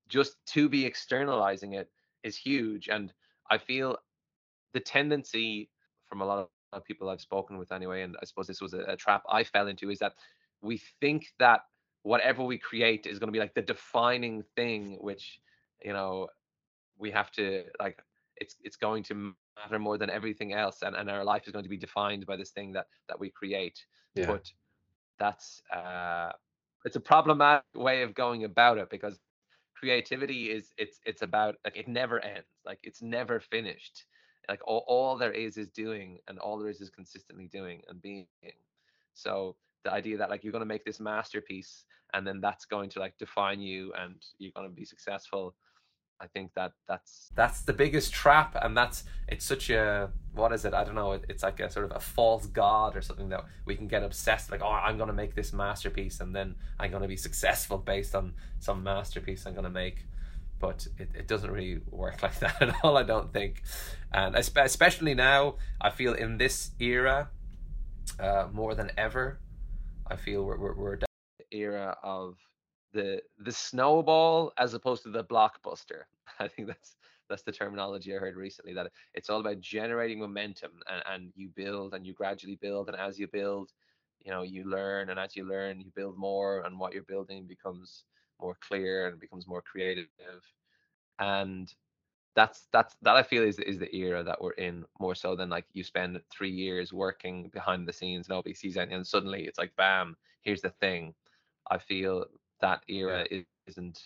just 0.07 0.37
to 0.47 0.69
be 0.69 0.85
externalizing 0.85 1.73
it 1.73 1.89
is 2.23 2.37
huge. 2.37 2.87
And 2.87 3.11
I 3.49 3.57
feel 3.57 3.97
the 4.73 4.79
tendency 4.79 5.69
from 6.07 6.21
a 6.21 6.25
lot 6.25 6.39
of 6.39 6.49
people 6.85 7.09
I've 7.09 7.21
spoken 7.21 7.57
with 7.57 7.71
anyway, 7.71 8.03
and 8.03 8.15
I 8.21 8.25
suppose 8.25 8.47
this 8.47 8.61
was 8.61 8.73
a, 8.73 8.79
a 8.81 8.95
trap 8.95 9.23
I 9.29 9.43
fell 9.43 9.67
into, 9.67 9.89
is 9.89 9.99
that 9.99 10.13
we 10.61 10.81
think 10.99 11.27
that 11.39 11.61
whatever 12.03 12.43
we 12.43 12.57
create 12.57 13.05
is 13.05 13.19
going 13.19 13.27
to 13.27 13.33
be 13.33 13.39
like 13.39 13.53
the 13.53 13.61
defining 13.61 14.43
thing, 14.55 14.97
which 15.01 15.39
you 15.83 15.93
know 15.93 16.27
we 16.97 17.11
have 17.11 17.31
to 17.31 17.63
like 17.79 18.01
it's 18.37 18.55
it's 18.63 18.75
going 18.75 19.03
to 19.03 19.33
matter 19.57 19.79
more 19.79 19.97
than 19.97 20.09
everything 20.09 20.53
else 20.53 20.81
and, 20.81 20.95
and 20.95 21.09
our 21.09 21.23
life 21.23 21.43
is 21.45 21.51
going 21.51 21.63
to 21.63 21.69
be 21.69 21.77
defined 21.77 22.25
by 22.25 22.35
this 22.35 22.51
thing 22.51 22.71
that 22.71 22.87
that 23.07 23.19
we 23.19 23.29
create 23.29 23.85
yeah. 24.15 24.25
but 24.25 24.51
that's 25.19 25.61
uh 25.73 26.31
it's 26.85 26.95
a 26.95 26.99
problematic 26.99 27.65
way 27.75 28.03
of 28.03 28.13
going 28.13 28.43
about 28.43 28.77
it 28.77 28.89
because 28.89 29.19
creativity 29.75 30.51
is 30.51 30.71
it's 30.77 30.99
it's 31.05 31.21
about 31.21 31.55
like 31.65 31.75
it 31.75 31.87
never 31.87 32.19
ends 32.19 32.47
like 32.65 32.79
it's 32.83 33.01
never 33.01 33.39
finished 33.39 34.05
like 34.49 34.61
all, 34.65 34.83
all 34.87 35.17
there 35.17 35.31
is 35.31 35.57
is 35.57 35.67
doing 35.69 36.19
and 36.27 36.39
all 36.39 36.57
there 36.57 36.69
is 36.69 36.81
is 36.81 36.89
consistently 36.89 37.47
doing 37.51 37.81
and 37.89 38.01
being 38.01 38.27
so 39.13 39.55
the 39.83 39.91
idea 39.91 40.17
that 40.17 40.29
like 40.29 40.43
you're 40.43 40.51
going 40.51 40.61
to 40.61 40.65
make 40.65 40.85
this 40.85 40.99
masterpiece 40.99 41.85
and 42.13 42.25
then 42.25 42.39
that's 42.39 42.65
going 42.65 42.89
to 42.89 42.99
like 42.99 43.17
define 43.17 43.59
you 43.59 43.93
and 43.99 44.15
you're 44.39 44.51
going 44.55 44.67
to 44.67 44.73
be 44.73 44.85
successful 44.85 45.55
I 46.19 46.27
think 46.27 46.53
that 46.55 46.71
that's 46.87 47.29
that's 47.35 47.61
the 47.61 47.73
biggest 47.73 48.11
trap, 48.11 48.57
and 48.61 48.75
that's 48.75 49.03
it's 49.27 49.45
such 49.45 49.69
a 49.69 50.09
what 50.33 50.51
is 50.51 50.65
it? 50.65 50.73
I 50.73 50.83
don't 50.83 50.95
know. 50.95 51.19
It's 51.29 51.43
like 51.43 51.59
a 51.59 51.69
sort 51.69 51.85
of 51.85 51.95
a 51.95 51.99
false 51.99 52.47
god 52.47 52.95
or 52.95 53.01
something 53.01 53.29
that 53.29 53.45
we 53.65 53.75
can 53.75 53.87
get 53.87 54.03
obsessed. 54.03 54.49
Like, 54.49 54.61
oh, 54.63 54.67
I'm 54.67 54.97
gonna 54.97 55.13
make 55.13 55.35
this 55.35 55.53
masterpiece, 55.53 56.19
and 56.19 56.35
then 56.35 56.55
I'm 56.79 56.91
gonna 56.91 57.07
be 57.07 57.17
successful 57.17 57.77
based 57.77 58.15
on 58.15 58.33
some 58.59 58.83
masterpiece 58.83 59.45
I'm 59.45 59.53
gonna 59.53 59.69
make. 59.69 60.05
But 60.59 60.87
it, 60.97 61.09
it 61.13 61.27
doesn't 61.27 61.51
really 61.51 61.81
work 61.91 62.23
like 62.23 62.39
that 62.39 62.61
at 62.61 62.75
all. 62.83 62.97
I 62.97 63.03
don't 63.03 63.31
think, 63.31 63.63
and 64.11 64.35
especially 64.35 65.13
now, 65.13 65.55
I 65.79 65.89
feel 65.89 66.13
in 66.13 66.37
this 66.37 66.71
era, 66.79 67.29
uh, 68.19 68.47
more 68.51 68.73
than 68.73 68.91
ever, 68.97 69.39
I 70.07 70.15
feel 70.15 70.43
we're 70.43 70.57
we're, 70.57 70.75
we're 70.75 70.99
era 71.51 71.97
of 72.03 72.37
the 72.93 73.21
the 73.39 73.51
snowball 73.51 74.51
as 74.57 74.73
opposed 74.73 75.03
to 75.03 75.09
the 75.09 75.23
blockbuster. 75.23 76.03
I 76.39 76.47
think 76.47 76.67
that's 76.67 76.95
that's 77.29 77.43
the 77.43 77.51
terminology 77.51 78.15
I 78.15 78.19
heard 78.19 78.35
recently 78.35 78.73
that 78.73 78.91
it's 79.13 79.29
all 79.29 79.41
about 79.41 79.59
generating 79.59 80.19
momentum 80.19 80.71
and, 80.89 81.03
and 81.09 81.33
you 81.35 81.49
build 81.49 81.93
and 81.93 82.05
you 82.05 82.13
gradually 82.13 82.55
build 82.55 82.87
and 82.87 82.97
as 82.97 83.19
you 83.19 83.27
build, 83.27 83.71
you 84.21 84.31
know, 84.31 84.43
you 84.43 84.63
learn 84.63 85.09
and 85.09 85.19
as 85.19 85.35
you 85.35 85.47
learn 85.47 85.81
you 85.81 85.91
build 85.93 86.17
more 86.17 86.61
and 86.61 86.79
what 86.79 86.93
you're 86.93 87.03
building 87.03 87.45
becomes 87.45 88.05
more 88.41 88.57
clear 88.61 89.07
and 89.07 89.19
becomes 89.19 89.47
more 89.47 89.61
creative. 89.61 90.07
And 91.19 91.73
that's 92.35 92.67
that's 92.71 92.95
that 93.01 93.15
I 93.15 93.23
feel 93.23 93.43
is 93.43 93.57
is 93.59 93.79
the 93.79 93.93
era 93.95 94.23
that 94.23 94.39
we're 94.39 94.51
in 94.51 94.85
more 94.99 95.15
so 95.15 95.35
than 95.35 95.49
like 95.49 95.65
you 95.73 95.83
spend 95.83 96.21
three 96.31 96.51
years 96.51 96.93
working 96.93 97.49
behind 97.51 97.87
the 97.87 97.93
scenes, 97.93 98.29
nobody 98.29 98.53
sees 98.53 98.77
anything, 98.77 98.97
and 98.97 99.07
suddenly 99.07 99.45
it's 99.45 99.57
like 99.57 99.75
bam, 99.75 100.15
here's 100.41 100.61
the 100.61 100.69
thing. 100.69 101.15
I 101.71 101.79
feel 101.79 102.25
that 102.61 102.83
era 102.87 103.25
yeah. 103.31 103.41
isn't 103.65 103.99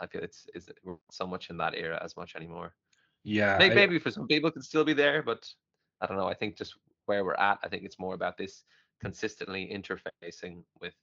I 0.00 0.06
feel 0.06 0.22
it's 0.22 0.46
is 0.54 0.68
so 1.10 1.26
much 1.26 1.50
in 1.50 1.56
that 1.58 1.74
era 1.76 2.00
as 2.02 2.16
much 2.16 2.34
anymore. 2.34 2.74
Yeah, 3.22 3.56
maybe, 3.58 3.72
I, 3.72 3.74
maybe 3.76 3.98
for 3.98 4.10
some 4.10 4.26
people 4.26 4.48
it 4.48 4.54
could 4.54 4.64
still 4.64 4.84
be 4.84 4.94
there, 4.94 5.22
but 5.22 5.46
I 6.00 6.06
don't 6.06 6.16
know. 6.16 6.26
I 6.26 6.34
think 6.34 6.56
just 6.56 6.74
where 7.06 7.24
we're 7.24 7.34
at, 7.34 7.58
I 7.62 7.68
think 7.68 7.84
it's 7.84 7.98
more 7.98 8.14
about 8.14 8.36
this 8.36 8.64
consistently 9.00 9.70
interfacing 9.72 10.62
with 10.80 10.94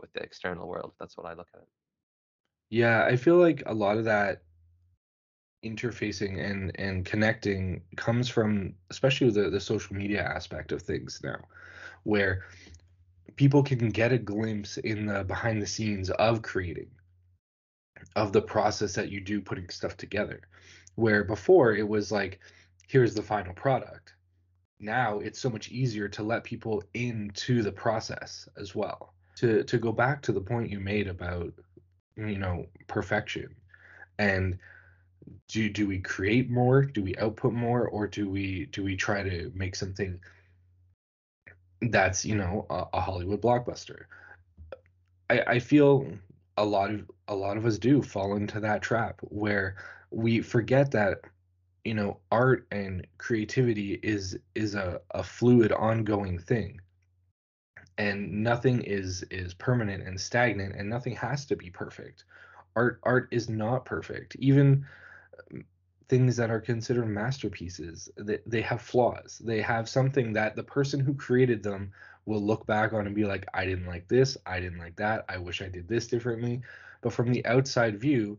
with 0.00 0.12
the 0.12 0.20
external 0.20 0.68
world. 0.68 0.92
That's 0.98 1.16
what 1.16 1.26
I 1.26 1.34
look 1.34 1.48
at. 1.54 1.64
Yeah, 2.70 3.04
I 3.04 3.16
feel 3.16 3.36
like 3.36 3.62
a 3.66 3.74
lot 3.74 3.98
of 3.98 4.04
that 4.04 4.42
interfacing 5.64 6.44
and 6.44 6.72
and 6.78 7.06
connecting 7.06 7.80
comes 7.96 8.28
from 8.28 8.74
especially 8.90 9.30
the 9.30 9.48
the 9.48 9.60
social 9.60 9.96
media 9.96 10.22
aspect 10.22 10.72
of 10.72 10.82
things 10.82 11.20
now, 11.24 11.40
where 12.02 12.44
people 13.36 13.62
can 13.62 13.90
get 13.90 14.12
a 14.12 14.18
glimpse 14.18 14.76
in 14.78 15.06
the 15.06 15.24
behind 15.24 15.60
the 15.60 15.66
scenes 15.66 16.10
of 16.10 16.42
creating 16.42 16.90
of 18.16 18.32
the 18.32 18.42
process 18.42 18.94
that 18.94 19.10
you 19.10 19.20
do 19.20 19.40
putting 19.40 19.68
stuff 19.68 19.96
together 19.96 20.40
where 20.94 21.24
before 21.24 21.74
it 21.74 21.88
was 21.88 22.12
like 22.12 22.40
here's 22.86 23.14
the 23.14 23.22
final 23.22 23.54
product 23.54 24.14
now 24.78 25.18
it's 25.18 25.40
so 25.40 25.50
much 25.50 25.68
easier 25.70 26.08
to 26.08 26.22
let 26.22 26.44
people 26.44 26.82
into 26.94 27.62
the 27.62 27.72
process 27.72 28.48
as 28.56 28.74
well 28.74 29.14
to 29.36 29.64
to 29.64 29.78
go 29.78 29.92
back 29.92 30.22
to 30.22 30.32
the 30.32 30.40
point 30.40 30.70
you 30.70 30.80
made 30.80 31.08
about 31.08 31.52
you 32.16 32.38
know 32.38 32.66
perfection. 32.86 33.54
And 34.18 34.58
do 35.48 35.68
do 35.68 35.86
we 35.86 35.98
create 36.00 36.50
more? 36.50 36.82
Do 36.82 37.02
we 37.02 37.16
output 37.16 37.52
more? 37.52 37.88
Or 37.88 38.06
do 38.06 38.28
we 38.28 38.66
do 38.66 38.84
we 38.84 38.96
try 38.96 39.22
to 39.22 39.50
make 39.54 39.74
something 39.74 40.20
that's 41.90 42.24
you 42.24 42.34
know 42.34 42.66
a, 42.70 42.84
a 42.94 43.00
Hollywood 43.00 43.40
blockbuster. 43.40 44.04
I, 45.30 45.40
I 45.46 45.58
feel 45.58 46.06
a 46.56 46.64
lot 46.64 46.90
of 46.90 47.10
a 47.28 47.34
lot 47.34 47.56
of 47.56 47.66
us 47.66 47.78
do 47.78 48.02
fall 48.02 48.36
into 48.36 48.60
that 48.60 48.82
trap 48.82 49.20
where 49.22 49.76
we 50.10 50.40
forget 50.40 50.90
that 50.92 51.20
you 51.84 51.94
know 51.94 52.18
art 52.30 52.66
and 52.70 53.06
creativity 53.18 53.94
is 54.02 54.38
is 54.54 54.74
a, 54.74 55.00
a 55.12 55.22
fluid 55.22 55.72
ongoing 55.72 56.38
thing 56.38 56.80
and 57.98 58.42
nothing 58.42 58.82
is 58.82 59.22
is 59.30 59.54
permanent 59.54 60.06
and 60.06 60.20
stagnant 60.20 60.74
and 60.76 60.88
nothing 60.88 61.14
has 61.16 61.44
to 61.46 61.56
be 61.56 61.70
perfect. 61.70 62.24
Art 62.76 63.00
art 63.02 63.28
is 63.30 63.48
not 63.48 63.84
perfect. 63.84 64.36
Even 64.36 64.86
things 66.08 66.36
that 66.36 66.50
are 66.50 66.60
considered 66.60 67.06
masterpieces 67.06 68.10
they, 68.16 68.38
they 68.46 68.60
have 68.60 68.82
flaws. 68.82 69.40
They 69.44 69.62
have 69.62 69.88
something 69.88 70.32
that 70.34 70.54
the 70.54 70.62
person 70.62 71.00
who 71.00 71.14
created 71.14 71.62
them 71.62 71.92
will 72.26 72.42
look 72.42 72.66
back 72.66 72.92
on 72.92 73.06
and 73.06 73.14
be 73.14 73.24
like 73.24 73.46
i 73.54 73.64
didn't 73.64 73.86
like 73.86 74.08
this. 74.08 74.36
I 74.46 74.60
didn't 74.60 74.78
like 74.78 74.96
that. 74.96 75.24
I 75.28 75.38
wish 75.38 75.62
i 75.62 75.68
did 75.68 75.88
this 75.88 76.06
differently. 76.08 76.62
But 77.00 77.12
from 77.12 77.32
the 77.32 77.44
outside 77.46 78.00
view 78.00 78.38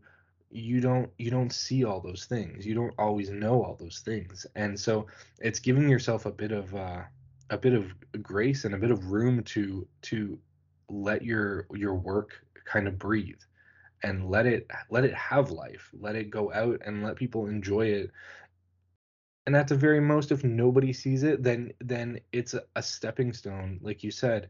you 0.50 0.80
don't 0.80 1.10
you 1.18 1.30
don't 1.30 1.52
see 1.52 1.84
all 1.84 2.00
those 2.00 2.24
things. 2.24 2.66
You 2.66 2.74
don't 2.74 2.94
always 2.98 3.30
know 3.30 3.62
all 3.62 3.76
those 3.78 4.00
things. 4.00 4.46
And 4.54 4.78
so 4.78 5.06
it's 5.38 5.58
giving 5.58 5.88
yourself 5.88 6.26
a 6.26 6.30
bit 6.30 6.52
of 6.52 6.74
uh, 6.74 7.02
a 7.50 7.58
bit 7.58 7.72
of 7.72 7.92
grace 8.22 8.64
and 8.64 8.74
a 8.74 8.78
bit 8.78 8.90
of 8.90 9.10
room 9.10 9.42
to 9.44 9.86
to 10.02 10.38
let 10.88 11.22
your 11.22 11.66
your 11.74 11.94
work 11.94 12.44
kind 12.64 12.88
of 12.88 12.98
breathe 12.98 13.40
and 14.02 14.28
let 14.28 14.46
it 14.46 14.68
let 14.90 15.04
it 15.04 15.14
have 15.14 15.50
life 15.50 15.90
let 15.98 16.16
it 16.16 16.30
go 16.30 16.52
out 16.52 16.80
and 16.84 17.02
let 17.02 17.16
people 17.16 17.46
enjoy 17.46 17.86
it. 17.86 18.10
And 19.46 19.54
at 19.54 19.68
the 19.68 19.76
very 19.76 20.00
most 20.00 20.32
if 20.32 20.42
nobody 20.44 20.92
sees 20.92 21.22
it 21.22 21.42
then 21.42 21.72
then 21.80 22.20
it's 22.32 22.54
a, 22.54 22.62
a 22.74 22.82
stepping 22.82 23.32
stone 23.32 23.78
like 23.82 24.02
you 24.02 24.10
said 24.10 24.48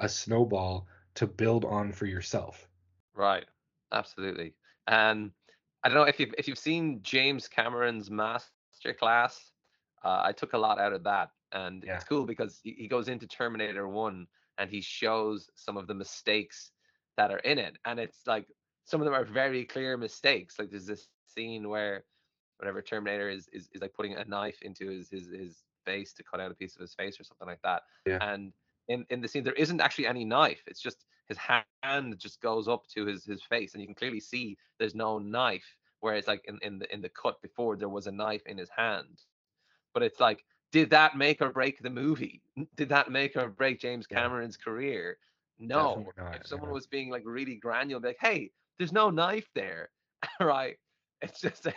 a 0.00 0.08
snowball 0.08 0.86
to 1.14 1.26
build 1.26 1.64
on 1.64 1.92
for 1.92 2.06
yourself. 2.06 2.68
Right. 3.14 3.44
Absolutely. 3.92 4.54
And 4.88 5.30
i 5.84 5.88
don't 5.88 5.96
know 5.96 6.04
if 6.04 6.18
you've 6.18 6.34
if 6.38 6.48
you've 6.48 6.58
seen 6.58 6.98
james 7.02 7.46
cameron's 7.46 8.10
master 8.10 8.94
class 8.98 9.52
uh, 10.02 10.22
i 10.24 10.32
took 10.32 10.54
a 10.54 10.58
lot 10.58 10.80
out 10.80 10.92
of 10.92 11.04
that 11.04 11.30
and 11.54 11.82
yeah. 11.86 11.96
it's 11.96 12.04
cool 12.04 12.26
because 12.26 12.60
he, 12.62 12.86
goes 12.88 13.08
into 13.08 13.26
terminator 13.26 13.88
1 13.88 14.26
and 14.58 14.70
he 14.70 14.80
shows 14.80 15.48
some 15.54 15.76
of 15.76 15.86
the 15.86 15.94
mistakes 15.94 16.70
that 17.16 17.30
are 17.30 17.38
in 17.38 17.58
it 17.58 17.76
and 17.86 17.98
it's 17.98 18.20
like 18.26 18.46
some 18.84 19.00
of 19.00 19.06
them 19.06 19.14
are 19.14 19.24
very 19.24 19.64
clear 19.64 19.96
mistakes. 19.96 20.58
Like 20.58 20.70
there's 20.70 20.86
this 20.86 21.08
scene 21.26 21.68
where 21.68 22.04
whatever 22.58 22.82
Terminator 22.82 23.28
is 23.28 23.48
is, 23.52 23.68
is 23.72 23.82
like 23.82 23.94
putting 23.94 24.14
a 24.14 24.24
knife 24.24 24.58
into 24.62 24.88
his, 24.88 25.10
his 25.10 25.28
his 25.28 25.62
face 25.84 26.12
to 26.14 26.22
cut 26.22 26.40
out 26.40 26.50
a 26.50 26.54
piece 26.54 26.74
of 26.76 26.80
his 26.80 26.94
face 26.94 27.18
or 27.18 27.24
something 27.24 27.48
like 27.48 27.62
that. 27.62 27.82
Yeah. 28.06 28.18
And 28.20 28.52
in, 28.88 29.04
in 29.10 29.20
the 29.20 29.28
scene 29.28 29.44
there 29.44 29.54
isn't 29.54 29.80
actually 29.80 30.06
any 30.06 30.24
knife. 30.24 30.62
It's 30.66 30.80
just 30.80 31.04
his 31.28 31.38
hand 31.38 32.18
just 32.18 32.40
goes 32.40 32.68
up 32.68 32.86
to 32.94 33.06
his 33.06 33.24
his 33.24 33.42
face 33.42 33.72
and 33.72 33.80
you 33.80 33.88
can 33.88 33.94
clearly 33.94 34.20
see 34.20 34.56
there's 34.78 34.94
no 34.94 35.18
knife. 35.18 35.76
Whereas 36.00 36.26
like 36.26 36.44
in, 36.46 36.58
in 36.62 36.78
the 36.78 36.92
in 36.92 37.00
the 37.00 37.08
cut 37.08 37.40
before 37.40 37.76
there 37.76 37.88
was 37.88 38.06
a 38.06 38.12
knife 38.12 38.46
in 38.46 38.58
his 38.58 38.70
hand. 38.76 39.22
But 39.94 40.02
it's 40.02 40.20
like, 40.20 40.44
did 40.74 40.90
that 40.90 41.16
make 41.16 41.40
or 41.40 41.50
break 41.50 41.80
the 41.80 41.88
movie? 41.88 42.42
Did 42.74 42.88
that 42.88 43.08
make 43.08 43.36
or 43.36 43.48
break 43.48 43.78
James 43.78 44.08
Cameron's 44.08 44.58
yeah. 44.58 44.64
career? 44.64 45.18
No. 45.60 46.04
If 46.32 46.48
someone 46.48 46.72
was 46.72 46.88
being 46.88 47.10
like 47.10 47.22
really 47.24 47.54
granular, 47.54 48.00
like, 48.00 48.16
hey, 48.20 48.50
there's 48.76 48.90
no 48.90 49.08
knife 49.08 49.48
there, 49.54 49.90
right? 50.40 50.76
It's 51.22 51.40
just 51.40 51.64
like 51.64 51.76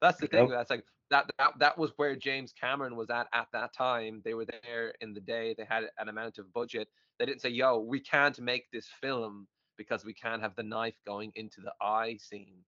that's 0.00 0.20
the 0.20 0.28
thing. 0.28 0.48
That's 0.48 0.70
like 0.70 0.84
that, 1.10 1.28
that 1.38 1.50
that 1.58 1.76
was 1.76 1.90
where 1.96 2.14
James 2.14 2.52
Cameron 2.52 2.94
was 2.94 3.10
at 3.10 3.26
at 3.34 3.48
that 3.52 3.74
time. 3.74 4.22
They 4.24 4.34
were 4.34 4.46
there 4.46 4.94
in 5.00 5.12
the 5.12 5.20
day. 5.20 5.56
They 5.58 5.64
had 5.68 5.90
an 5.98 6.08
amount 6.08 6.38
of 6.38 6.52
budget. 6.52 6.86
They 7.18 7.26
didn't 7.26 7.40
say, 7.40 7.48
"Yo, 7.48 7.80
we 7.80 7.98
can't 7.98 8.38
make 8.38 8.70
this 8.70 8.86
film 9.00 9.48
because 9.76 10.04
we 10.04 10.14
can't 10.14 10.40
have 10.40 10.54
the 10.54 10.62
knife 10.62 10.94
going 11.04 11.32
into 11.34 11.60
the 11.62 11.72
eye 11.84 12.16
scene." 12.16 12.58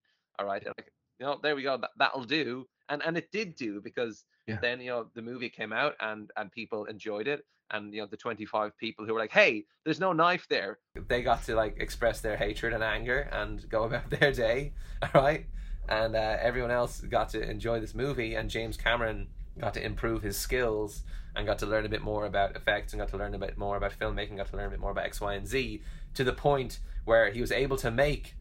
All 0.41 0.47
right, 0.47 0.67
like, 0.67 0.93
you 1.21 1.27
know, 1.27 1.39
there 1.41 1.55
we 1.55 1.63
go. 1.63 1.77
That, 1.77 1.91
that'll 1.99 2.25
do. 2.25 2.67
And 2.89 3.03
and 3.03 3.17
it 3.17 3.31
did 3.33 3.57
do 3.57 3.81
because 3.83 4.25
Yeah. 4.47 4.59
then 4.61 4.81
you 4.81 4.91
know 4.91 5.07
the 5.15 5.23
movie 5.23 5.49
came 5.51 5.73
out 5.73 5.95
and 6.01 6.31
and 6.37 6.51
people 6.51 6.85
enjoyed 6.87 7.29
it 7.29 7.45
and 7.71 7.95
you 7.95 8.01
know 8.01 8.07
the 8.07 8.17
25 8.17 8.77
people 8.79 9.07
who 9.07 9.15
were 9.15 9.21
like 9.21 9.33
hey 9.33 9.65
there's 9.85 10.01
no 10.01 10.13
knife 10.13 10.47
there. 10.51 10.79
They 11.09 11.23
got 11.23 11.45
to 11.45 11.55
like 11.55 11.77
express 11.79 12.21
their 12.21 12.37
hatred 12.37 12.73
and 12.73 12.83
anger 12.85 13.29
and 13.33 13.67
go 13.69 13.85
about 13.85 14.11
their 14.17 14.33
day 14.33 14.73
all 15.03 15.23
right 15.23 15.47
and 15.89 16.15
uh, 16.15 16.37
everyone 16.41 16.71
else 16.71 17.01
got 17.01 17.29
to 17.31 17.41
enjoy 17.43 17.81
this 17.81 17.95
movie 17.95 18.35
and 18.37 18.49
james 18.49 18.77
cameron 18.77 19.29
got 19.59 19.75
to 19.75 19.85
improve 19.85 20.23
his 20.23 20.37
skills 20.37 21.03
and 21.35 21.45
got 21.47 21.59
to 21.59 21.67
learn 21.67 21.85
a 21.85 21.89
bit 21.89 22.03
more 22.03 22.25
about 22.27 22.55
effects 22.55 22.93
and 22.93 23.01
got 23.01 23.09
to 23.09 23.17
learn 23.17 23.35
a 23.35 23.39
bit 23.39 23.59
more 23.59 23.77
about 23.77 23.93
filmmaking 23.99 24.37
got 24.37 24.47
to 24.49 24.57
learn 24.57 24.67
a 24.67 24.71
bit 24.71 24.79
more 24.81 24.93
about 24.93 25.05
x 25.05 25.21
y 25.21 25.35
and 25.35 25.47
z 25.49 25.83
to 26.15 26.23
the 26.25 26.33
point 26.33 26.79
where 27.05 27.31
he 27.33 27.41
was 27.41 27.51
able 27.51 27.77
to 27.77 27.91
make 27.91 28.35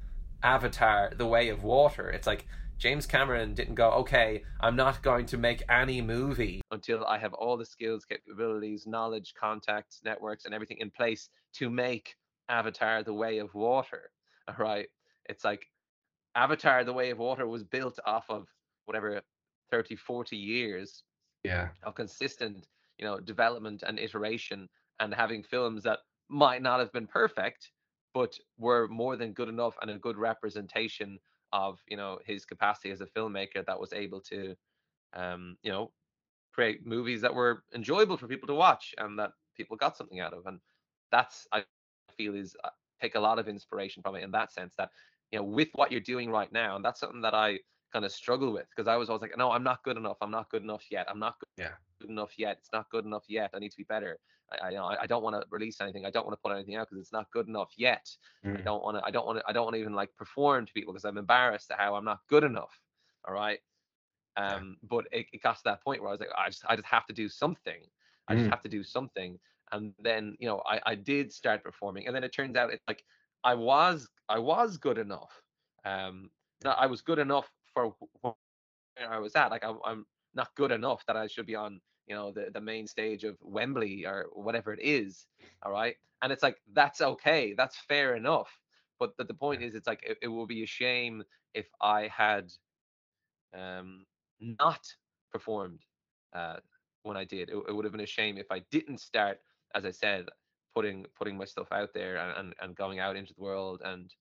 avatar 0.43 1.11
the 1.15 1.25
way 1.25 1.49
of 1.49 1.63
water. 1.63 2.09
It's 2.09 2.27
like 2.27 2.47
James 2.81 3.05
Cameron 3.05 3.53
didn't 3.53 3.75
go, 3.75 3.91
okay, 3.91 4.41
I'm 4.59 4.75
not 4.75 5.03
going 5.03 5.27
to 5.27 5.37
make 5.37 5.61
any 5.69 6.01
movie 6.01 6.61
until 6.71 7.05
I 7.05 7.19
have 7.19 7.31
all 7.35 7.55
the 7.55 7.63
skills, 7.63 8.05
capabilities, 8.05 8.87
knowledge, 8.87 9.35
contacts, 9.39 10.01
networks, 10.03 10.45
and 10.45 10.53
everything 10.55 10.79
in 10.79 10.89
place 10.89 11.29
to 11.57 11.69
make 11.69 12.15
Avatar 12.49 13.03
the 13.03 13.13
Way 13.13 13.37
of 13.37 13.53
Water. 13.53 14.09
All 14.47 14.55
right. 14.57 14.87
It's 15.29 15.43
like 15.43 15.67
Avatar 16.33 16.83
the 16.83 16.91
Way 16.91 17.11
of 17.11 17.19
Water 17.19 17.45
was 17.45 17.63
built 17.63 17.99
off 18.07 18.25
of 18.29 18.47
whatever 18.85 19.21
30, 19.69 19.95
40 19.95 20.35
years 20.35 21.03
Yeah. 21.43 21.69
of 21.83 21.93
consistent, 21.93 22.65
you 22.97 23.05
know, 23.05 23.19
development 23.19 23.83
and 23.85 23.99
iteration 23.99 24.67
and 24.99 25.13
having 25.13 25.43
films 25.43 25.83
that 25.83 25.99
might 26.29 26.63
not 26.63 26.79
have 26.79 26.91
been 26.91 27.05
perfect, 27.05 27.69
but 28.15 28.35
were 28.57 28.87
more 28.87 29.17
than 29.17 29.33
good 29.33 29.49
enough 29.49 29.75
and 29.83 29.91
a 29.91 29.99
good 29.99 30.17
representation 30.17 31.19
of, 31.53 31.79
you 31.87 31.97
know, 31.97 32.19
his 32.25 32.45
capacity 32.45 32.91
as 32.91 33.01
a 33.01 33.05
filmmaker 33.05 33.65
that 33.65 33.79
was 33.79 33.93
able 33.93 34.21
to 34.21 34.55
um, 35.13 35.57
you 35.63 35.71
know, 35.71 35.91
create 36.53 36.85
movies 36.85 37.21
that 37.21 37.33
were 37.33 37.63
enjoyable 37.73 38.17
for 38.17 38.27
people 38.27 38.47
to 38.47 38.55
watch 38.55 38.93
and 38.97 39.19
that 39.19 39.31
people 39.55 39.77
got 39.77 39.97
something 39.97 40.19
out 40.19 40.33
of. 40.33 40.45
And 40.45 40.59
that's 41.11 41.47
I 41.53 41.63
feel 41.63 41.87
is 41.89 42.55
uh, 42.63 42.69
take 43.01 43.15
a 43.15 43.19
lot 43.19 43.39
of 43.39 43.47
inspiration 43.47 43.57
from 43.67 43.75
it 43.75 43.83
in 43.83 43.91
that 43.91 44.07
sense 44.15 44.33
that 44.43 44.57
you 45.09 45.19
know 45.19 45.19
with 45.19 45.69
what 45.75 45.91
you're 45.91 46.01
doing 46.01 46.29
right 46.31 46.51
now, 46.51 46.75
and 46.75 46.83
that's 46.83 46.99
something 46.99 47.21
that 47.21 47.33
I 47.33 47.59
kind 47.91 48.05
of 48.05 48.11
struggle 48.11 48.53
with 48.53 48.67
because 48.69 48.87
I 48.87 48.95
was 48.97 49.09
always 49.09 49.21
like, 49.21 49.37
no, 49.37 49.51
I'm 49.51 49.63
not 49.63 49.83
good 49.83 49.97
enough. 49.97 50.17
I'm 50.21 50.31
not 50.31 50.49
good 50.49 50.63
enough 50.63 50.85
yet. 50.91 51.07
I'm 51.09 51.19
not 51.19 51.39
good, 51.39 51.49
Yeah. 51.57 51.75
good 52.01 52.09
enough 52.09 52.37
yet. 52.37 52.57
It's 52.59 52.71
not 52.73 52.89
good 52.89 53.05
enough 53.05 53.25
yet. 53.29 53.51
I 53.53 53.59
need 53.59 53.71
to 53.71 53.77
be 53.77 53.83
better. 53.83 54.19
I, 54.51 54.57
I, 54.67 54.69
you 54.71 54.77
know, 54.77 54.85
I 54.85 55.03
I 55.03 55.07
don't 55.07 55.23
want 55.23 55.35
to 55.35 55.45
release 55.51 55.81
anything. 55.81 56.05
I 56.05 56.11
don't 56.11 56.25
want 56.25 56.37
to 56.37 56.41
put 56.41 56.53
anything 56.55 56.75
out 56.75 56.89
because 56.89 57.01
it's 57.01 57.13
not 57.13 57.31
good 57.31 57.47
enough 57.47 57.71
yet. 57.77 58.05
I 58.55 58.61
Mm. 58.61 58.61
don't 58.61 58.83
want 58.83 58.97
to. 58.97 59.05
I 59.05 59.11
don't 59.11 59.25
want 59.25 59.39
to. 59.39 59.43
I 59.47 59.53
don't 59.53 59.65
want 59.65 59.75
to 59.75 59.81
even 59.81 59.93
like 59.93 60.15
perform 60.15 60.65
to 60.65 60.73
people 60.73 60.93
because 60.93 61.05
I'm 61.05 61.17
embarrassed 61.17 61.71
at 61.71 61.79
how 61.79 61.95
I'm 61.95 62.05
not 62.05 62.19
good 62.27 62.43
enough. 62.43 62.81
All 63.27 63.33
right. 63.33 63.59
Yeah. 64.47 64.61
Um, 64.61 64.77
but 64.83 65.05
it, 65.11 65.27
it 65.33 65.41
got 65.41 65.57
to 65.57 65.61
that 65.65 65.83
point 65.83 66.01
where 66.01 66.09
I 66.09 66.11
was 66.13 66.19
like, 66.19 66.29
I 66.37 66.49
just, 66.49 66.63
I 66.67 66.75
just 66.75 66.87
have 66.87 67.05
to 67.07 67.13
do 67.13 67.27
something. 67.29 67.85
I 68.27 68.35
just 68.35 68.47
Mm. 68.47 68.51
have 68.51 68.61
to 68.61 68.69
do 68.69 68.83
something. 68.83 69.39
And 69.71 69.93
then, 69.99 70.35
you 70.39 70.47
know, 70.47 70.61
I, 70.65 70.81
I 70.85 70.95
did 70.95 71.31
start 71.33 71.63
performing, 71.63 72.07
and 72.07 72.15
then 72.15 72.23
it 72.23 72.33
turns 72.33 72.55
out 72.55 72.71
it's 72.73 72.83
like 72.87 73.03
I 73.43 73.55
was, 73.55 74.09
I 74.29 74.39
was 74.39 74.77
good 74.77 74.97
enough. 74.97 75.41
Um, 75.85 76.31
no, 76.63 76.71
I 76.71 76.87
was 76.87 77.01
good 77.01 77.19
enough 77.19 77.49
for 77.73 77.93
where 78.21 78.33
I 79.09 79.19
was 79.19 79.35
at. 79.35 79.51
Like 79.51 79.63
I'm, 79.63 79.77
I'm 79.85 80.05
not 80.33 80.55
good 80.55 80.71
enough 80.71 81.05
that 81.07 81.17
I 81.17 81.27
should 81.27 81.45
be 81.45 81.55
on, 81.55 81.81
you 82.07 82.15
know, 82.15 82.31
the 82.31 82.49
the 82.53 82.61
main 82.61 82.87
stage 82.87 83.23
of 83.23 83.37
Wembley 83.41 84.05
or 84.05 84.27
whatever 84.33 84.73
it 84.73 84.81
is. 84.81 85.25
All 85.63 85.71
right, 85.71 85.95
and 86.21 86.31
it's 86.31 86.43
like 86.43 86.57
that's 86.73 87.01
okay, 87.01 87.53
that's 87.57 87.77
fair 87.87 88.15
enough. 88.15 88.49
But 88.99 89.17
the, 89.17 89.23
the 89.23 89.33
point 89.33 89.63
is, 89.63 89.75
it's 89.75 89.87
like 89.87 90.03
it, 90.03 90.17
it 90.21 90.27
will 90.27 90.47
be 90.47 90.63
a 90.63 90.67
shame 90.67 91.23
if 91.53 91.67
I 91.81 92.09
had 92.15 92.51
um, 93.57 94.05
not 94.39 94.81
performed 95.31 95.81
uh, 96.33 96.57
when 97.03 97.17
I 97.17 97.25
did. 97.25 97.49
It, 97.49 97.57
it 97.67 97.75
would 97.75 97.85
have 97.85 97.91
been 97.91 98.01
a 98.01 98.05
shame 98.05 98.37
if 98.37 98.51
I 98.51 98.59
didn't 98.71 98.99
start, 98.99 99.39
as 99.75 99.85
I 99.85 99.91
said, 99.91 100.27
putting 100.75 101.05
putting 101.17 101.37
my 101.37 101.45
stuff 101.45 101.71
out 101.71 101.93
there 101.93 102.17
and, 102.17 102.37
and, 102.37 102.55
and 102.61 102.75
going 102.75 102.99
out 102.99 103.15
into 103.15 103.33
the 103.33 103.41
world 103.41 103.81
and 103.83 104.13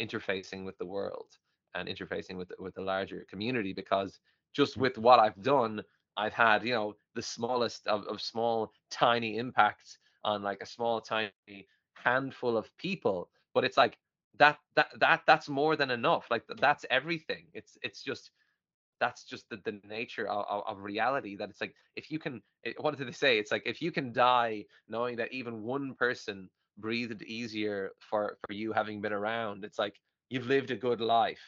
interfacing 0.00 0.64
with 0.64 0.78
the 0.78 0.86
world 0.86 1.28
and 1.74 1.88
interfacing 1.88 2.36
with 2.36 2.48
the, 2.48 2.56
with 2.58 2.74
the 2.74 2.82
larger 2.82 3.24
community 3.28 3.72
because 3.72 4.20
just 4.54 4.76
mm. 4.76 4.82
with 4.82 4.98
what 4.98 5.18
I've 5.18 5.40
done, 5.42 5.82
I've 6.16 6.34
had 6.34 6.64
you 6.64 6.74
know 6.74 6.96
the 7.14 7.22
smallest 7.22 7.86
of, 7.86 8.04
of 8.04 8.20
small 8.20 8.72
tiny 8.90 9.38
impacts 9.38 9.98
on 10.24 10.42
like 10.42 10.62
a 10.62 10.66
small 10.66 11.00
tiny 11.00 11.30
handful 11.94 12.56
of 12.56 12.68
people, 12.76 13.28
but 13.54 13.64
it's 13.64 13.76
like 13.76 13.96
that 14.38 14.58
that 14.76 14.88
that 15.00 15.22
that's 15.26 15.48
more 15.48 15.76
than 15.76 15.90
enough. 15.90 16.26
Like 16.30 16.44
that's 16.58 16.84
everything. 16.90 17.46
It's 17.54 17.78
it's 17.82 18.02
just 18.02 18.30
that's 19.00 19.24
just 19.24 19.48
the, 19.50 19.58
the 19.64 19.80
nature 19.88 20.28
of, 20.28 20.62
of, 20.64 20.80
reality 20.80 21.34
that 21.34 21.50
it's 21.50 21.60
like 21.60 21.74
if 21.96 22.08
you 22.08 22.20
can 22.20 22.40
it, 22.62 22.76
what 22.80 22.96
did 22.96 23.08
they 23.08 23.12
say 23.12 23.36
it's 23.36 23.50
like 23.50 23.64
if 23.66 23.82
you 23.82 23.90
can 23.90 24.12
die 24.12 24.64
knowing 24.88 25.16
that 25.16 25.32
even 25.32 25.64
one 25.64 25.92
person 25.94 26.48
breathed 26.78 27.20
easier 27.22 27.90
for 27.98 28.38
for 28.46 28.52
you 28.52 28.72
having 28.72 29.00
been 29.00 29.12
around 29.12 29.64
it's 29.64 29.78
like 29.78 29.96
you've 30.30 30.46
lived 30.46 30.70
a 30.70 30.76
good 30.76 31.00
life 31.00 31.42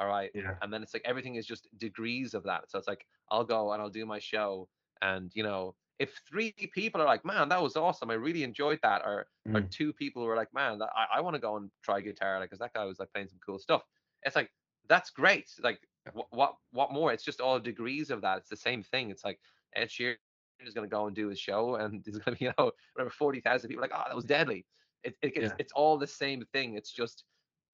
all 0.00 0.08
right 0.08 0.30
Yeah. 0.34 0.56
and 0.62 0.72
then 0.72 0.82
it's 0.82 0.94
like 0.94 1.02
everything 1.04 1.36
is 1.36 1.46
just 1.46 1.68
degrees 1.78 2.34
of 2.34 2.42
that 2.44 2.70
so 2.70 2.78
it's 2.78 2.88
like 2.88 3.06
i'll 3.30 3.44
go 3.44 3.72
and 3.72 3.82
i'll 3.82 3.90
do 3.90 4.06
my 4.06 4.18
show 4.18 4.68
and 5.02 5.30
you 5.34 5.42
know 5.42 5.76
if 5.98 6.20
three 6.28 6.52
people 6.72 7.00
are 7.00 7.06
like 7.06 7.24
man 7.24 7.48
that 7.50 7.62
was 7.62 7.76
awesome 7.76 8.10
i 8.10 8.14
really 8.14 8.42
enjoyed 8.44 8.80
that 8.82 9.02
or 9.04 9.26
or 9.54 9.62
Mm. 9.62 9.70
two 9.70 9.92
people 9.92 10.24
were 10.24 10.36
like 10.36 10.52
man 10.54 10.78
that, 10.78 10.90
i, 10.96 11.18
I 11.18 11.20
want 11.20 11.34
to 11.34 11.40
go 11.40 11.56
and 11.56 11.70
try 11.82 12.00
guitar 12.00 12.38
like 12.40 12.50
because 12.50 12.60
that 12.60 12.74
guy 12.74 12.84
was 12.84 12.98
like 13.00 13.12
playing 13.12 13.28
some 13.28 13.40
cool 13.44 13.58
stuff 13.58 13.82
it's 14.22 14.36
like 14.36 14.50
that's 14.88 15.10
great 15.10 15.50
like 15.62 15.80
what 16.12 16.26
what 16.30 16.56
what 16.72 16.92
more? 16.92 17.12
It's 17.12 17.24
just 17.24 17.40
all 17.40 17.60
degrees 17.60 18.10
of 18.10 18.22
that. 18.22 18.38
It's 18.38 18.48
the 18.48 18.56
same 18.56 18.82
thing. 18.82 19.10
It's 19.10 19.24
like 19.24 19.38
Ed 19.76 19.88
Sheeran 19.88 20.16
is 20.60 20.74
going 20.74 20.88
to 20.88 20.90
go 20.90 21.06
and 21.06 21.14
do 21.14 21.28
his 21.28 21.38
show, 21.38 21.76
and 21.76 22.02
there's 22.04 22.18
going 22.18 22.34
to 22.34 22.38
be 22.38 22.46
you 22.46 22.52
know 22.58 22.72
whatever 22.94 23.10
forty 23.10 23.40
thousand 23.40 23.68
people 23.68 23.82
like, 23.82 23.92
oh, 23.94 24.04
that 24.06 24.16
was 24.16 24.24
deadly. 24.24 24.66
It, 25.04 25.16
it 25.22 25.32
it's, 25.36 25.52
Yeah. 25.52 25.56
it's 25.58 25.72
all 25.72 25.98
the 25.98 26.06
same 26.06 26.42
thing. 26.52 26.74
It's 26.74 26.90
just 26.92 27.24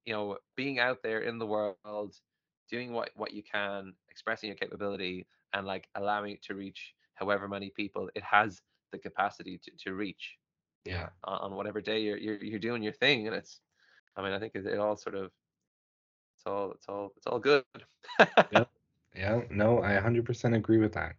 you 0.07 0.15
know 0.15 0.39
being 0.57 0.79
out 0.79 1.03
there 1.03 1.21
in 1.21 1.39
the 1.39 1.47
world, 1.47 1.97
doing 2.53 2.75
what 2.93 3.11
what 3.15 3.33
you 3.33 3.43
can, 3.43 3.93
expressing 4.09 4.37
your 4.49 4.57
capability, 4.57 5.27
and 5.53 5.67
like 5.67 5.87
allowing 5.95 6.33
it 6.33 6.43
to 6.45 6.55
reach 6.55 6.95
however 7.15 7.47
many 7.47 7.71
people 7.71 8.09
it 8.15 8.23
has 8.23 8.61
the 8.91 8.99
capacity 8.99 9.59
to, 9.63 9.71
to 9.85 9.93
reach 9.95 10.37
Yeah. 10.85 11.09
on, 11.23 11.39
on 11.39 11.55
whatever 11.55 11.81
day 11.81 12.01
you're, 12.01 12.17
you're 12.17 12.43
you're 12.43 12.59
doing 12.59 12.83
your 12.83 12.93
thing. 12.93 13.27
And 13.27 13.35
it's, 13.35 13.61
I 14.17 14.23
mean, 14.23 14.33
I 14.33 14.39
think 14.39 14.55
it, 14.55 14.65
it 14.65 14.79
all 14.79 14.97
sort 14.97 15.15
of, 15.15 15.31
it's 16.37 16.45
all 16.47 16.71
it's 16.73 16.87
all 16.89 17.13
it's 17.17 17.27
all 17.27 17.39
good. 17.39 17.65
Yep. 18.51 18.69
Yeah, 19.15 19.41
no, 19.49 19.81
I 19.81 19.95
100% 19.95 20.55
agree 20.55 20.77
with 20.77 20.93
that. 20.93 21.15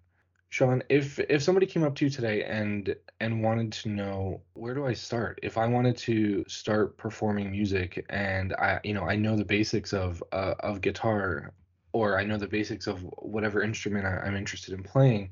Sean, 0.51 0.83
if 0.89 1.19
if 1.19 1.43
somebody 1.43 1.67
came 1.67 1.85
up 1.85 1.95
to 1.97 2.07
you 2.07 2.11
today 2.11 2.43
and 2.45 2.97
and 3.21 3.43
wanted 3.43 3.71
to 3.73 3.91
know 3.91 4.41
where 4.55 4.75
do 4.75 4.87
I 4.87 4.95
start? 4.95 5.39
If 5.43 5.59
I 5.59 5.67
wanted 5.67 5.97
to 5.99 6.45
start 6.49 6.97
performing 6.97 7.51
music 7.51 8.05
and 8.09 8.55
I, 8.55 8.81
you 8.83 8.95
know, 8.95 9.05
I 9.05 9.17
know 9.17 9.37
the 9.37 9.45
basics 9.45 9.93
of 9.93 10.23
uh, 10.33 10.55
of 10.61 10.81
guitar 10.81 11.53
or 11.93 12.19
I 12.19 12.25
know 12.25 12.39
the 12.39 12.47
basics 12.47 12.87
of 12.87 13.03
whatever 13.19 13.63
instrument 13.63 14.07
I, 14.07 14.19
I'm 14.19 14.37
interested 14.37 14.75
in 14.75 14.83
playing, 14.83 15.31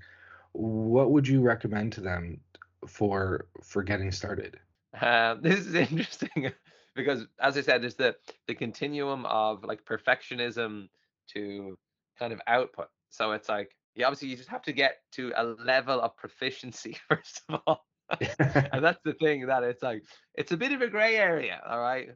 what 0.53 1.11
would 1.13 1.27
you 1.27 1.41
recommend 1.41 1.93
to 1.95 2.01
them 2.01 2.41
for 2.87 3.47
for 3.63 3.83
getting 3.83 4.13
started? 4.13 4.59
Um, 5.01 5.41
this 5.43 5.61
is 5.61 5.75
interesting 5.75 6.53
because, 6.95 7.27
as 7.41 7.57
I 7.57 7.63
said, 7.63 7.83
there's 7.83 7.95
the 7.95 8.17
the 8.47 8.55
continuum 8.55 9.25
of 9.27 9.65
like 9.65 9.85
perfectionism 9.85 10.89
to 11.29 11.79
kind 12.19 12.33
of 12.33 12.41
output. 12.47 12.89
So 13.11 13.33
it's 13.33 13.49
like, 13.49 13.75
yeah, 13.97 14.07
obviously 14.07 14.29
you 14.29 14.37
just 14.37 14.49
have 14.51 14.63
to 14.63 14.73
get 14.73 14.99
to 15.13 15.33
a 15.37 15.45
level 15.45 16.01
of 16.01 16.17
proficiency 16.17 16.97
first 17.09 17.43
of 17.49 17.61
all, 17.67 17.87
and 18.21 18.85
that's 18.85 19.03
the 19.05 19.15
thing 19.15 19.47
that 19.47 19.63
it's 19.65 19.83
like 19.83 20.05
it's 20.35 20.53
a 20.53 20.57
bit 20.57 20.73
of 20.73 20.83
a 20.83 20.89
gray 20.89 21.17
area, 21.17 21.61
all 21.69 21.81
right. 21.81 22.09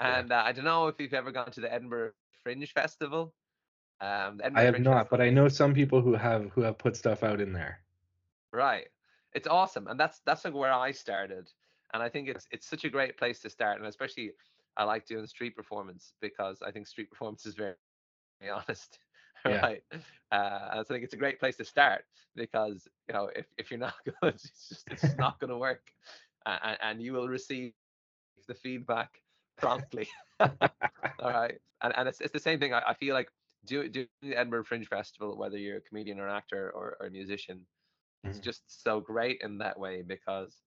Yeah. 0.00 0.18
And 0.18 0.32
uh, 0.32 0.42
I 0.44 0.52
don't 0.52 0.64
know 0.64 0.88
if 0.88 0.96
you've 0.98 1.14
ever 1.14 1.32
gone 1.32 1.50
to 1.52 1.60
the 1.60 1.72
Edinburgh 1.72 2.12
Fringe 2.42 2.70
Festival. 2.72 3.34
Um, 4.00 4.38
the 4.38 4.50
I 4.54 4.62
have 4.62 4.74
Fringe 4.74 4.84
not, 4.84 5.10
but 5.10 5.20
I 5.20 5.30
know 5.30 5.48
some 5.48 5.74
people 5.74 6.00
who 6.00 6.14
have 6.14 6.50
who 6.54 6.62
have 6.62 6.78
put 6.78 6.96
stuff 6.96 7.22
out 7.22 7.40
in 7.40 7.52
there. 7.52 7.80
Right. 8.52 8.88
It's 9.32 9.48
awesome. 9.48 9.86
And 9.86 9.98
that's 9.98 10.20
that's 10.26 10.44
like 10.44 10.54
where 10.54 10.72
I 10.72 10.92
started. 10.92 11.48
And 11.94 12.02
I 12.02 12.08
think 12.08 12.28
it's 12.28 12.46
it's 12.50 12.68
such 12.68 12.84
a 12.84 12.90
great 12.90 13.16
place 13.16 13.40
to 13.40 13.50
start. 13.50 13.78
And 13.78 13.86
especially 13.86 14.32
I 14.76 14.84
like 14.84 15.06
doing 15.06 15.26
street 15.26 15.56
performance 15.56 16.14
because 16.20 16.62
I 16.62 16.70
think 16.70 16.86
street 16.86 17.10
performance 17.10 17.46
is 17.46 17.54
very, 17.54 17.74
very 18.40 18.52
honest. 18.68 18.98
Yeah. 19.46 19.62
Right. 19.62 19.82
Uh, 20.30 20.70
and 20.72 20.86
so 20.86 20.94
I 20.94 20.96
think 20.96 21.04
it's 21.04 21.14
a 21.14 21.18
great 21.18 21.38
place 21.40 21.56
to 21.58 21.64
start 21.64 22.06
because 22.34 22.88
you 23.08 23.14
know 23.14 23.26
if, 23.26 23.46
if 23.58 23.70
you're 23.70 23.80
not 23.80 23.94
good, 24.04 24.34
it's 24.34 24.68
just 24.68 24.86
it's 24.90 25.16
not 25.16 25.38
going 25.40 25.50
to 25.50 25.58
work, 25.58 25.92
uh, 26.46 26.58
and, 26.62 26.78
and 26.82 27.02
you 27.02 27.12
will 27.12 27.28
receive 27.28 27.74
the 28.48 28.54
feedback 28.54 29.22
promptly. 29.58 30.08
All 30.40 30.48
right, 31.32 31.60
and 31.82 31.94
and 31.96 32.08
it's, 32.08 32.20
it's 32.20 32.32
the 32.32 32.40
same 32.40 32.60
thing. 32.60 32.72
I, 32.74 32.82
I 32.88 32.94
feel 32.94 33.14
like 33.14 33.30
do 33.64 33.88
doing 33.88 34.08
the 34.22 34.36
Edinburgh 34.36 34.64
Fringe 34.64 34.88
Festival, 34.88 35.36
whether 35.36 35.58
you're 35.58 35.78
a 35.78 35.82
comedian 35.82 36.18
or 36.20 36.28
an 36.28 36.34
actor 36.36 36.70
or, 36.72 36.96
or 37.00 37.06
a 37.06 37.10
musician, 37.10 37.66
it's 38.26 38.38
Mhm. 38.38 38.40
just 38.40 38.82
so 38.82 39.00
great 39.00 39.40
in 39.42 39.58
that 39.58 39.78
way 39.78 40.02
because 40.02 40.62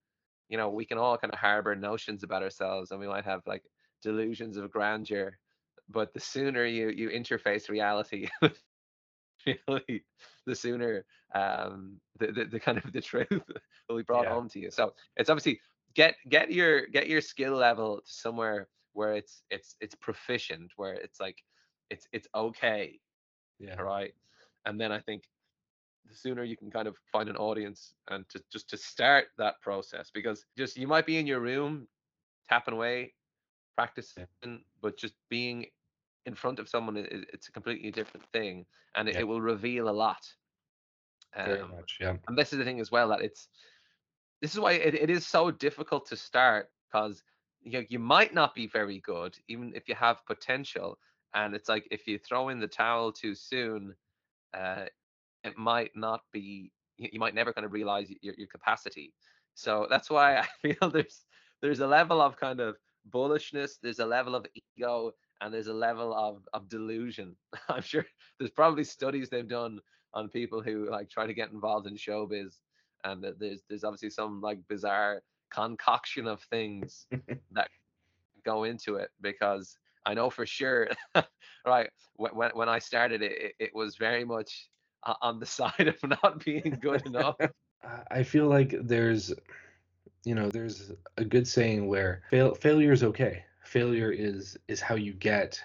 you 0.49 0.57
know 0.57 0.69
we 0.69 0.85
can 0.85 0.97
all 0.97 1.17
kind 1.17 1.33
of 1.33 1.39
harbor 1.39 1.75
notions 1.75 2.23
about 2.23 2.43
ourselves 2.43 2.91
and 2.91 2.99
we 2.99 3.07
might 3.07 3.25
have 3.25 3.41
like 3.47 3.65
delusions 4.01 4.57
of 4.57 4.71
grandeur 4.71 5.39
but 5.89 6.13
the 6.13 6.19
sooner 6.19 6.65
you 6.65 6.89
you 6.89 7.09
interface 7.09 7.69
reality 7.69 8.27
really, 9.67 10.03
the 10.45 10.55
sooner 10.55 11.05
um, 11.33 11.99
the, 12.19 12.31
the 12.31 12.45
the 12.45 12.59
kind 12.59 12.77
of 12.77 12.91
the 12.91 13.01
truth 13.01 13.27
will 13.89 13.97
be 13.97 14.03
brought 14.03 14.27
Yeah. 14.27 14.27
home 14.27 14.49
to 14.49 14.59
you. 14.59 14.71
So 14.71 14.93
it's 15.17 15.29
obviously 15.29 15.59
get 15.95 16.15
get 16.29 16.51
your 16.51 16.87
get 16.87 17.07
your 17.07 17.21
skill 17.21 17.53
level 17.55 18.01
to 18.01 18.11
somewhere 18.11 18.69
where 18.93 19.13
it's 19.13 19.43
it's 19.49 19.75
it's 19.81 19.95
proficient, 19.95 20.71
where 20.75 20.93
it's 20.93 21.19
like 21.19 21.37
it's 21.89 22.07
it's 22.11 22.27
okay, 22.35 22.99
Yeah. 23.59 23.79
right 23.79 24.13
And 24.65 24.79
then 24.79 24.91
I 24.91 24.99
think 24.99 25.23
the 26.05 26.15
sooner 26.15 26.43
you 26.43 26.57
can 26.57 26.71
kind 26.71 26.87
of 26.87 26.95
find 27.11 27.29
an 27.29 27.37
audience 27.37 27.95
and 28.09 28.27
to 28.29 28.41
just 28.51 28.69
to 28.69 28.77
start 28.77 29.27
that 29.37 29.61
process 29.61 30.11
because 30.13 30.45
just 30.57 30.77
you 30.77 30.87
might 30.87 31.05
be 31.05 31.17
in 31.17 31.27
your 31.27 31.39
room 31.41 31.87
tapping 32.49 32.73
away 32.75 33.13
practicing 33.75 34.63
but 34.81 34.97
just 34.97 35.15
being 35.29 35.65
in 36.25 36.35
front 36.35 36.59
of 36.59 36.69
someone 36.69 36.97
i- 36.97 37.01
i- 37.01 37.25
it's 37.33 37.47
a 37.49 37.51
completely 37.51 37.91
different 37.91 38.25
thing 38.31 38.65
and 38.95 39.09
it, 39.09 39.15
Yeah. 39.15 39.21
it 39.21 39.23
will 39.23 39.41
reveal 39.41 39.89
a 39.89 39.91
lot 40.05 40.21
Very 41.43 41.63
um, 41.63 41.69
much. 41.69 41.97
Yeah. 41.99 42.17
and 42.27 42.37
this 42.37 42.53
is 42.53 42.59
the 42.59 42.65
thing 42.65 42.79
as 42.79 42.91
well 42.91 43.09
that 43.09 43.21
it's 43.21 43.47
this 44.41 44.53
is 44.53 44.59
why 44.59 44.73
it, 44.73 44.93
it 44.95 45.09
is 45.09 45.25
so 45.27 45.51
difficult 45.51 46.05
to 46.07 46.15
start 46.15 46.69
because 46.91 47.23
you, 47.61 47.85
you 47.89 47.99
might 47.99 48.33
not 48.33 48.53
be 48.55 48.67
very 48.67 48.99
good 49.01 49.37
even 49.47 49.73
if 49.75 49.87
you 49.87 49.95
have 49.95 50.25
potential 50.25 50.97
and 51.33 51.55
it's 51.55 51.69
like 51.69 51.87
if 51.91 52.07
you 52.07 52.17
throw 52.17 52.49
in 52.49 52.59
the 52.59 52.67
towel 52.67 53.11
too 53.11 53.35
soon 53.35 53.95
uh, 54.53 54.85
it 55.43 55.57
might 55.57 55.91
not 55.95 56.21
be 56.31 56.71
you, 56.97 57.09
you 57.13 57.19
might 57.19 57.35
never 57.35 57.53
kind 57.53 57.65
of 57.65 57.73
realize 57.73 58.09
your, 58.21 58.33
your 58.37 58.47
capacity 58.47 59.13
so 59.53 59.87
that's 59.89 60.09
why 60.09 60.37
i 60.39 60.47
feel 60.61 60.89
there's 60.89 61.25
there's 61.61 61.79
a 61.79 61.87
level 61.87 62.21
of 62.21 62.37
kind 62.37 62.59
of 62.59 62.77
bullishness 63.09 63.73
there's 63.81 63.99
a 63.99 64.05
level 64.05 64.35
of 64.35 64.45
ego 64.77 65.11
and 65.41 65.53
there's 65.53 65.67
a 65.67 65.73
level 65.73 66.13
of, 66.15 66.47
of 66.53 66.69
delusion 66.69 67.35
i'm 67.69 67.81
sure 67.81 68.05
there's 68.39 68.51
probably 68.51 68.83
studies 68.83 69.29
they've 69.29 69.47
done 69.47 69.79
on 70.13 70.29
people 70.29 70.61
who 70.61 70.89
like 70.89 71.09
try 71.09 71.25
to 71.27 71.33
get 71.33 71.51
involved 71.51 71.87
in 71.87 71.95
showbiz 71.95 72.59
and 73.03 73.23
that 73.23 73.39
there's 73.39 73.63
there's 73.69 73.83
obviously 73.83 74.09
some 74.09 74.41
like 74.41 74.59
bizarre 74.67 75.21
concoction 75.51 76.27
of 76.27 76.41
things 76.43 77.07
that 77.51 77.69
go 78.45 78.63
into 78.63 78.95
it 78.95 79.09
because 79.21 79.77
I 80.05 80.13
know 80.13 80.29
for 80.29 80.45
sure, 80.45 80.89
right? 81.65 81.89
When 82.15 82.51
when 82.53 82.69
I 82.69 82.79
started 82.79 83.21
it, 83.21 83.31
it, 83.31 83.53
it 83.59 83.71
was 83.73 83.97
very 83.97 84.23
much 84.23 84.69
on 85.21 85.39
the 85.39 85.45
side 85.45 85.87
of 85.87 85.97
not 86.23 86.43
being 86.45 86.77
good 86.81 87.05
enough. 87.05 87.35
I- 87.83 88.03
I 88.11 88.23
feel 88.23 88.47
like 88.47 88.75
there's, 88.83 89.33
you 90.23 90.35
know, 90.35 90.49
there's 90.49 90.91
a 91.17 91.23
good 91.25 91.47
saying 91.47 91.87
where 91.87 92.23
fail 92.29 92.55
failure 92.55 92.91
is 92.91 93.03
okay. 93.03 93.43
Failure 93.65 94.11
is 94.11 94.57
is 94.67 94.79
how 94.81 94.95
you 94.95 95.13
get 95.13 95.61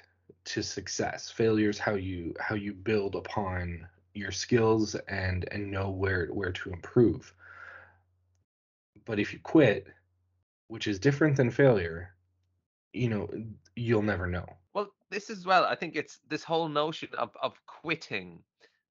to 0.46 0.62
success. 0.62 1.30
Failure 1.30 1.70
is 1.70 1.78
how 1.78 1.94
you 1.94 2.34
how 2.40 2.54
you 2.56 2.72
build 2.72 3.14
upon 3.14 3.86
your 4.14 4.32
skills 4.32 4.94
and 5.08 5.46
and 5.52 5.70
know 5.70 5.90
where 5.90 6.26
where 6.28 6.52
to 6.52 6.70
improve. 6.70 7.34
But 9.04 9.18
if 9.18 9.32
you 9.32 9.38
quit, 9.40 9.86
which 10.68 10.86
is 10.86 10.98
different 10.98 11.36
than 11.36 11.50
failure, 11.50 12.14
you 12.92 13.08
know, 13.08 13.28
you'll 13.76 14.02
never 14.02 14.26
know. 14.26 14.46
Well, 14.74 14.92
this 15.10 15.30
as 15.30 15.44
well. 15.46 15.64
I 15.64 15.74
think 15.74 15.96
it's 15.96 16.18
this 16.28 16.44
whole 16.44 16.68
notion 16.68 17.10
of 17.18 17.36
of 17.42 17.60
quitting, 17.66 18.42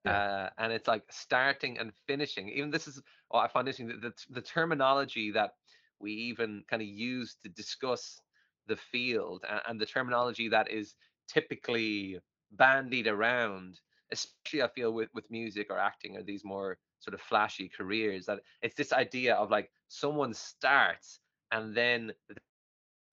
Yeah. 0.05 0.11
uh, 0.11 0.49
and 0.57 0.71
it's 0.71 0.87
like 0.87 1.03
starting 1.11 1.79
and 1.79 1.93
finishing. 2.07 2.49
Even 2.49 2.71
this 2.71 2.87
is, 2.87 3.01
oh, 3.31 3.39
I 3.39 3.47
find 3.47 3.67
interesting 3.67 3.87
the, 3.87 4.09
the 4.09 4.13
the 4.29 4.41
terminology 4.41 5.31
that 5.31 5.55
we 5.99 6.11
even 6.13 6.63
kind 6.69 6.81
of 6.81 6.87
use 6.87 7.35
to 7.43 7.49
discuss 7.49 8.21
the 8.69 8.77
field 8.77 9.43
and, 9.49 9.61
and 9.67 9.81
the 9.81 9.85
terminology 9.85 10.47
that 10.49 10.71
is 10.71 10.95
typically 11.27 12.19
bandied 12.51 13.07
around, 13.07 13.79
especially 14.11 14.63
I 14.63 14.69
feel 14.69 14.93
with 14.93 15.09
with 15.13 15.29
music 15.29 15.67
or 15.69 15.77
acting 15.77 16.15
or 16.17 16.23
these 16.23 16.45
more 16.45 16.77
sort 16.99 17.13
of 17.13 17.21
flashy 17.21 17.69
careers. 17.69 18.25
That 18.27 18.39
it's 18.61 18.75
this 18.75 18.93
idea 18.93 19.35
of 19.35 19.51
like 19.51 19.71
someone 19.89 20.33
starts 20.33 21.19
and 21.51 21.75
then 21.75 22.13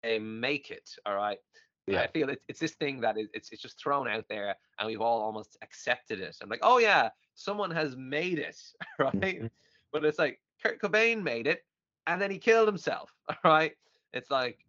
they 0.02 0.18
make 0.18 0.70
it. 0.70 0.90
All 1.04 1.16
right. 1.16 1.38
Yeah. 1.86 2.02
I 2.02 2.08
feel 2.08 2.28
it's 2.30 2.42
it's 2.48 2.60
this 2.60 2.74
thing 2.74 3.00
that 3.00 3.16
is 3.18 3.28
it's 3.34 3.50
it's 3.52 3.62
just 3.62 3.80
thrown 3.80 4.08
out 4.08 4.26
there 4.28 4.54
and 4.78 4.86
we've 4.86 5.00
all 5.00 5.20
almost 5.22 5.56
accepted 5.62 6.20
it. 6.20 6.36
I'm 6.42 6.48
like, 6.48 6.60
oh 6.62 6.78
yeah, 6.78 7.10
someone 7.34 7.70
has 7.70 7.96
made 7.96 8.38
it, 8.38 8.60
right? 8.98 9.12
Mhm. 9.42 9.50
But 9.92 10.04
it's 10.04 10.18
like 10.18 10.40
Kurt 10.62 10.80
Cobain 10.80 11.22
made 11.22 11.46
it 11.46 11.64
and 12.06 12.20
then 12.20 12.30
he 12.30 12.38
killed 12.38 12.68
himself. 12.68 13.14
All 13.28 13.36
right. 13.44 13.72
It's 14.12 14.30
like 14.30 14.65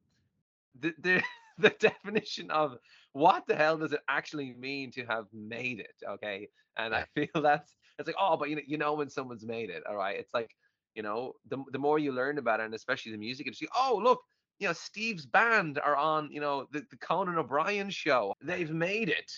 the 0.79 0.93
the 0.99 1.23
the 1.57 1.69
definition 1.79 2.51
of 2.51 2.77
what 3.13 3.47
the 3.47 3.55
hell 3.55 3.77
does 3.77 3.93
it 3.93 4.01
actually 4.09 4.53
mean 4.53 4.91
to 4.91 5.05
have 5.05 5.25
made 5.33 5.79
it? 5.79 5.95
Okay. 6.07 6.47
And 6.77 6.93
I 6.93 7.05
feel 7.15 7.27
that's 7.41 7.75
it's 7.99 8.07
like, 8.07 8.15
oh, 8.19 8.37
but 8.37 8.49
you 8.49 8.57
know, 8.57 8.61
you 8.65 8.77
know 8.77 8.93
when 8.93 9.09
someone's 9.09 9.45
made 9.45 9.69
it, 9.69 9.83
all 9.89 9.95
right. 9.95 10.17
It's 10.17 10.33
like, 10.33 10.51
you 10.95 11.03
know, 11.03 11.33
the 11.49 11.57
the 11.71 11.79
more 11.79 11.99
you 11.99 12.11
learn 12.11 12.37
about 12.37 12.59
it, 12.59 12.65
and 12.65 12.73
especially 12.75 13.11
the 13.11 13.17
music 13.17 13.47
industry, 13.47 13.67
oh 13.75 13.99
look, 14.01 14.21
you 14.59 14.67
know, 14.67 14.73
Steve's 14.73 15.25
band 15.25 15.79
are 15.79 15.95
on, 15.95 16.29
you 16.31 16.41
know, 16.41 16.67
the, 16.71 16.83
the 16.89 16.97
Conan 16.97 17.37
O'Brien 17.37 17.89
show. 17.89 18.33
They've 18.41 18.71
made 18.71 19.09
it. 19.09 19.31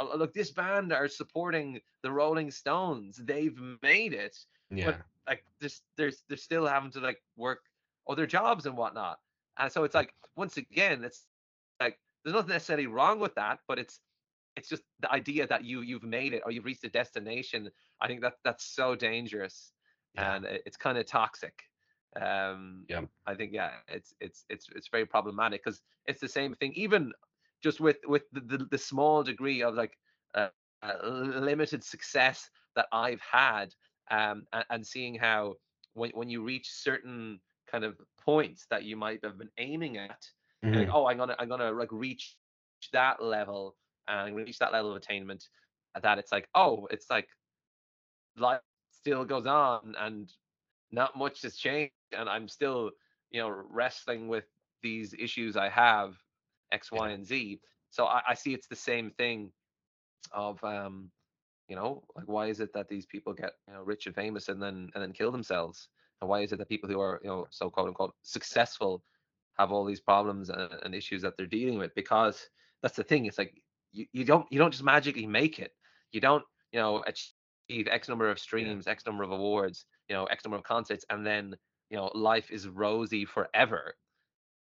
Uh, 0.00 0.14
look, 0.16 0.32
this 0.32 0.50
band 0.50 0.92
are 0.92 1.08
supporting 1.08 1.80
the 2.02 2.10
Rolling 2.10 2.50
Stones. 2.50 3.20
They've 3.22 3.58
made 3.82 4.14
it. 4.14 4.36
Yeah. 4.70 4.96
Like, 5.26 5.44
there's, 5.60 5.82
there's, 5.96 6.24
they're 6.28 6.38
still 6.38 6.66
having 6.66 6.90
to 6.92 7.00
like 7.00 7.22
work 7.36 7.60
other 8.08 8.26
jobs 8.26 8.66
and 8.66 8.76
whatnot. 8.76 9.18
And 9.58 9.72
so 9.72 9.84
it's 9.84 9.94
like, 9.94 10.14
once 10.36 10.56
again, 10.56 11.04
it's 11.04 11.26
like 11.80 12.00
there's 12.24 12.34
nothing 12.34 12.50
necessarily 12.50 12.86
wrong 12.86 13.20
with 13.20 13.34
that, 13.36 13.60
but 13.68 13.78
it's, 13.78 14.00
it's 14.56 14.68
just 14.68 14.84
the 15.00 15.10
idea 15.12 15.46
that 15.46 15.64
you 15.64 15.80
you've 15.80 16.02
made 16.02 16.34
it 16.34 16.42
or 16.44 16.50
you've 16.52 16.64
reached 16.66 16.84
a 16.84 16.90
destination. 16.90 17.70
I 18.00 18.08
think 18.08 18.20
that 18.22 18.34
that's 18.44 18.64
so 18.64 18.94
dangerous 18.94 19.72
Yeah. 20.14 20.34
and 20.34 20.44
it- 20.44 20.62
it's 20.66 20.76
kind 20.76 20.98
of 20.98 21.06
toxic. 21.06 21.64
Um, 22.20 22.88
Yeah. 22.88 23.06
I 23.26 23.34
think 23.34 23.52
yeah, 23.52 23.80
it's 23.88 24.14
it's 24.20 24.44
it's 24.50 24.68
it's 24.70 24.88
very 24.88 25.06
problematic 25.06 25.62
because 25.64 25.82
it's 26.06 26.20
the 26.20 26.28
same 26.28 26.54
thing. 26.54 26.72
Even 26.74 27.12
just 27.62 27.80
with 27.80 27.98
with 28.04 28.24
the 28.32 28.40
the, 28.40 28.58
the 28.70 28.78
small 28.78 29.22
degree 29.22 29.62
of 29.62 29.74
like 29.74 29.98
uh, 30.34 30.50
uh, 30.82 30.98
limited 31.04 31.84
success 31.84 32.50
that 32.74 32.88
I've 32.92 33.20
had, 33.20 33.74
um, 34.10 34.46
and, 34.52 34.64
and 34.70 34.86
seeing 34.86 35.14
how 35.14 35.56
when 35.94 36.10
when 36.10 36.28
you 36.28 36.42
reach 36.42 36.70
certain 36.70 37.40
kind 37.72 37.84
of 37.84 37.96
points 38.24 38.66
that 38.70 38.84
you 38.84 38.96
might 38.96 39.20
have 39.24 39.38
been 39.38 39.50
aiming 39.58 39.98
at, 39.98 40.22
you're 40.70 40.82
like, 40.82 40.90
oh, 40.92 41.06
I'm 41.08 41.18
gonna 41.18 41.36
I'm 41.40 41.48
gonna 41.48 41.72
like 41.72 41.92
reach 41.92 42.36
that 42.92 43.22
level 43.22 43.76
and 44.08 44.36
reach 44.36 44.58
that 44.58 44.72
level 44.72 44.90
of 44.92 44.96
attainment. 44.96 45.48
That 46.02 46.18
it's 46.18 46.32
like, 46.32 46.48
oh, 46.54 46.88
it's 46.90 47.10
like 47.10 47.28
life 48.36 48.60
still 48.92 49.24
goes 49.24 49.46
on 49.46 49.94
and 49.98 50.32
not 50.92 51.16
much 51.16 51.42
has 51.42 51.56
changed 51.56 51.92
and 52.16 52.28
i'm 52.28 52.48
still 52.48 52.90
you 53.30 53.40
know 53.40 53.48
wrestling 53.70 54.28
with 54.28 54.44
these 54.82 55.14
issues 55.18 55.56
i 55.56 55.68
have 55.68 56.14
x 56.72 56.90
y 56.92 57.10
and 57.10 57.26
z. 57.26 57.60
So 57.90 58.06
I, 58.06 58.22
I 58.30 58.34
see 58.34 58.54
it's 58.54 58.68
the 58.68 58.76
same 58.76 59.10
thing 59.10 59.52
of 60.32 60.62
um 60.64 61.10
you 61.68 61.76
know 61.76 62.04
like 62.16 62.26
why 62.28 62.46
is 62.46 62.60
it 62.60 62.72
that 62.74 62.88
these 62.88 63.06
people 63.06 63.32
get 63.32 63.52
you 63.68 63.74
know 63.74 63.82
rich 63.82 64.06
and 64.06 64.14
famous 64.14 64.48
and 64.48 64.62
then 64.62 64.90
and 64.94 65.02
then 65.02 65.12
kill 65.12 65.32
themselves 65.32 65.88
and 66.22 66.30
why 66.30 66.40
is 66.42 66.52
it 66.52 66.58
that 66.58 66.70
people 66.70 66.88
who 66.88 67.00
are 67.00 67.20
you 67.24 67.30
know 67.30 67.46
so 67.50 67.70
quote 67.70 67.88
unquote 67.88 68.14
successful 68.22 69.02
have 69.58 69.72
all 69.72 69.84
these 69.84 70.00
problems 70.00 70.50
and, 70.50 70.70
and 70.84 70.94
issues 70.94 71.22
that 71.22 71.36
they're 71.36 71.46
dealing 71.46 71.78
with? 71.78 71.94
Because 71.96 72.48
that's 72.82 72.96
the 72.96 73.04
thing 73.04 73.26
it's 73.26 73.38
like 73.38 73.62
you, 73.92 74.06
you 74.12 74.24
don't 74.24 74.46
you 74.50 74.58
don't 74.58 74.70
just 74.72 74.84
magically 74.84 75.26
make 75.26 75.58
it. 75.58 75.72
You 76.12 76.20
don't 76.20 76.44
you 76.72 76.80
know 76.80 77.04
achieve 77.06 77.88
x 77.88 78.08
number 78.08 78.30
of 78.30 78.38
streams 78.38 78.86
x 78.88 79.06
number 79.06 79.24
of 79.24 79.30
awards 79.32 79.86
you 80.08 80.16
know 80.16 80.26
x 80.26 80.44
number 80.44 80.56
of 80.56 80.64
concerts 80.64 81.04
and 81.10 81.26
then 81.26 81.56
you 81.90 81.96
know 81.96 82.10
life 82.14 82.50
is 82.50 82.68
rosy 82.68 83.24
forever. 83.24 83.94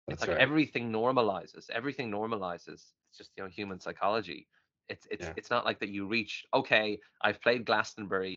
It's 0.09 0.21
That's 0.21 0.31
like 0.31 0.31
right. 0.31 0.41
everything 0.41 0.93
normalizes 0.93 1.71
everything 1.71 2.11
normalizes. 2.11 2.93
It's 3.11 3.19
just 3.19 3.31
you 3.37 3.43
know 3.45 3.51
human 3.51 3.81
psychology. 3.81 4.49
It's 4.89 5.07
it's 5.11 5.27
Yeah. 5.27 5.33
it's 5.37 5.51
not 5.51 5.65
like 5.65 5.81
that 5.81 5.89
you 5.91 6.07
reach 6.07 6.45
okay 6.55 6.99
i've 7.23 7.41
played 7.43 7.65
glastonbury. 7.67 8.37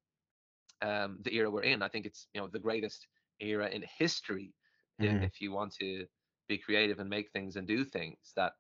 um, 0.82 1.20
the 1.22 1.36
era 1.36 1.50
we're 1.52 1.64
in. 1.64 1.82
I 1.82 1.90
think 1.90 2.06
it's 2.06 2.28
you 2.34 2.42
know 2.42 2.48
the 2.48 2.60
greatest 2.60 3.08
era 3.40 3.70
in 3.70 3.84
history. 3.98 4.56
Mhm. 5.00 5.30
If 5.32 5.42
you 5.42 5.52
want 5.52 5.74
to 5.76 6.08
be 6.48 6.58
creative 6.58 7.00
and 7.00 7.10
make 7.10 7.32
things 7.32 7.56
and 7.56 7.68
do 7.68 7.86
things, 7.86 8.34
that 8.36 8.54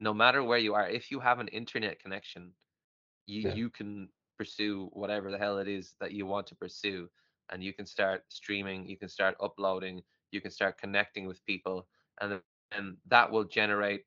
no 0.00 0.14
matter 0.14 0.42
where 0.44 0.58
you 0.58 0.74
are, 0.74 0.88
if 0.88 1.10
you 1.10 1.20
have 1.20 1.40
an 1.40 1.48
internet 1.48 2.00
connection, 2.00 2.54
you 3.26 3.42
Yeah. 3.42 3.58
you 3.60 3.70
can 3.70 4.10
pursue 4.38 4.86
whatever 4.92 5.30
the 5.30 5.38
hell 5.38 5.58
it 5.58 5.68
is 5.68 5.94
that 6.00 6.12
you 6.12 6.26
want 6.26 6.46
to 6.46 6.56
pursue 6.56 7.10
and 7.50 7.62
you 7.64 7.72
can 7.74 7.86
start 7.86 8.24
streaming 8.28 8.86
you 8.88 8.96
can 8.96 9.08
start 9.08 9.36
uploading 9.40 10.02
you 10.30 10.40
can 10.40 10.50
start 10.50 10.78
connecting 10.78 11.26
with 11.26 11.44
people 11.44 11.88
and 12.20 12.40
and 12.72 12.98
that 13.06 13.30
will 13.30 13.44
generate 13.44 14.04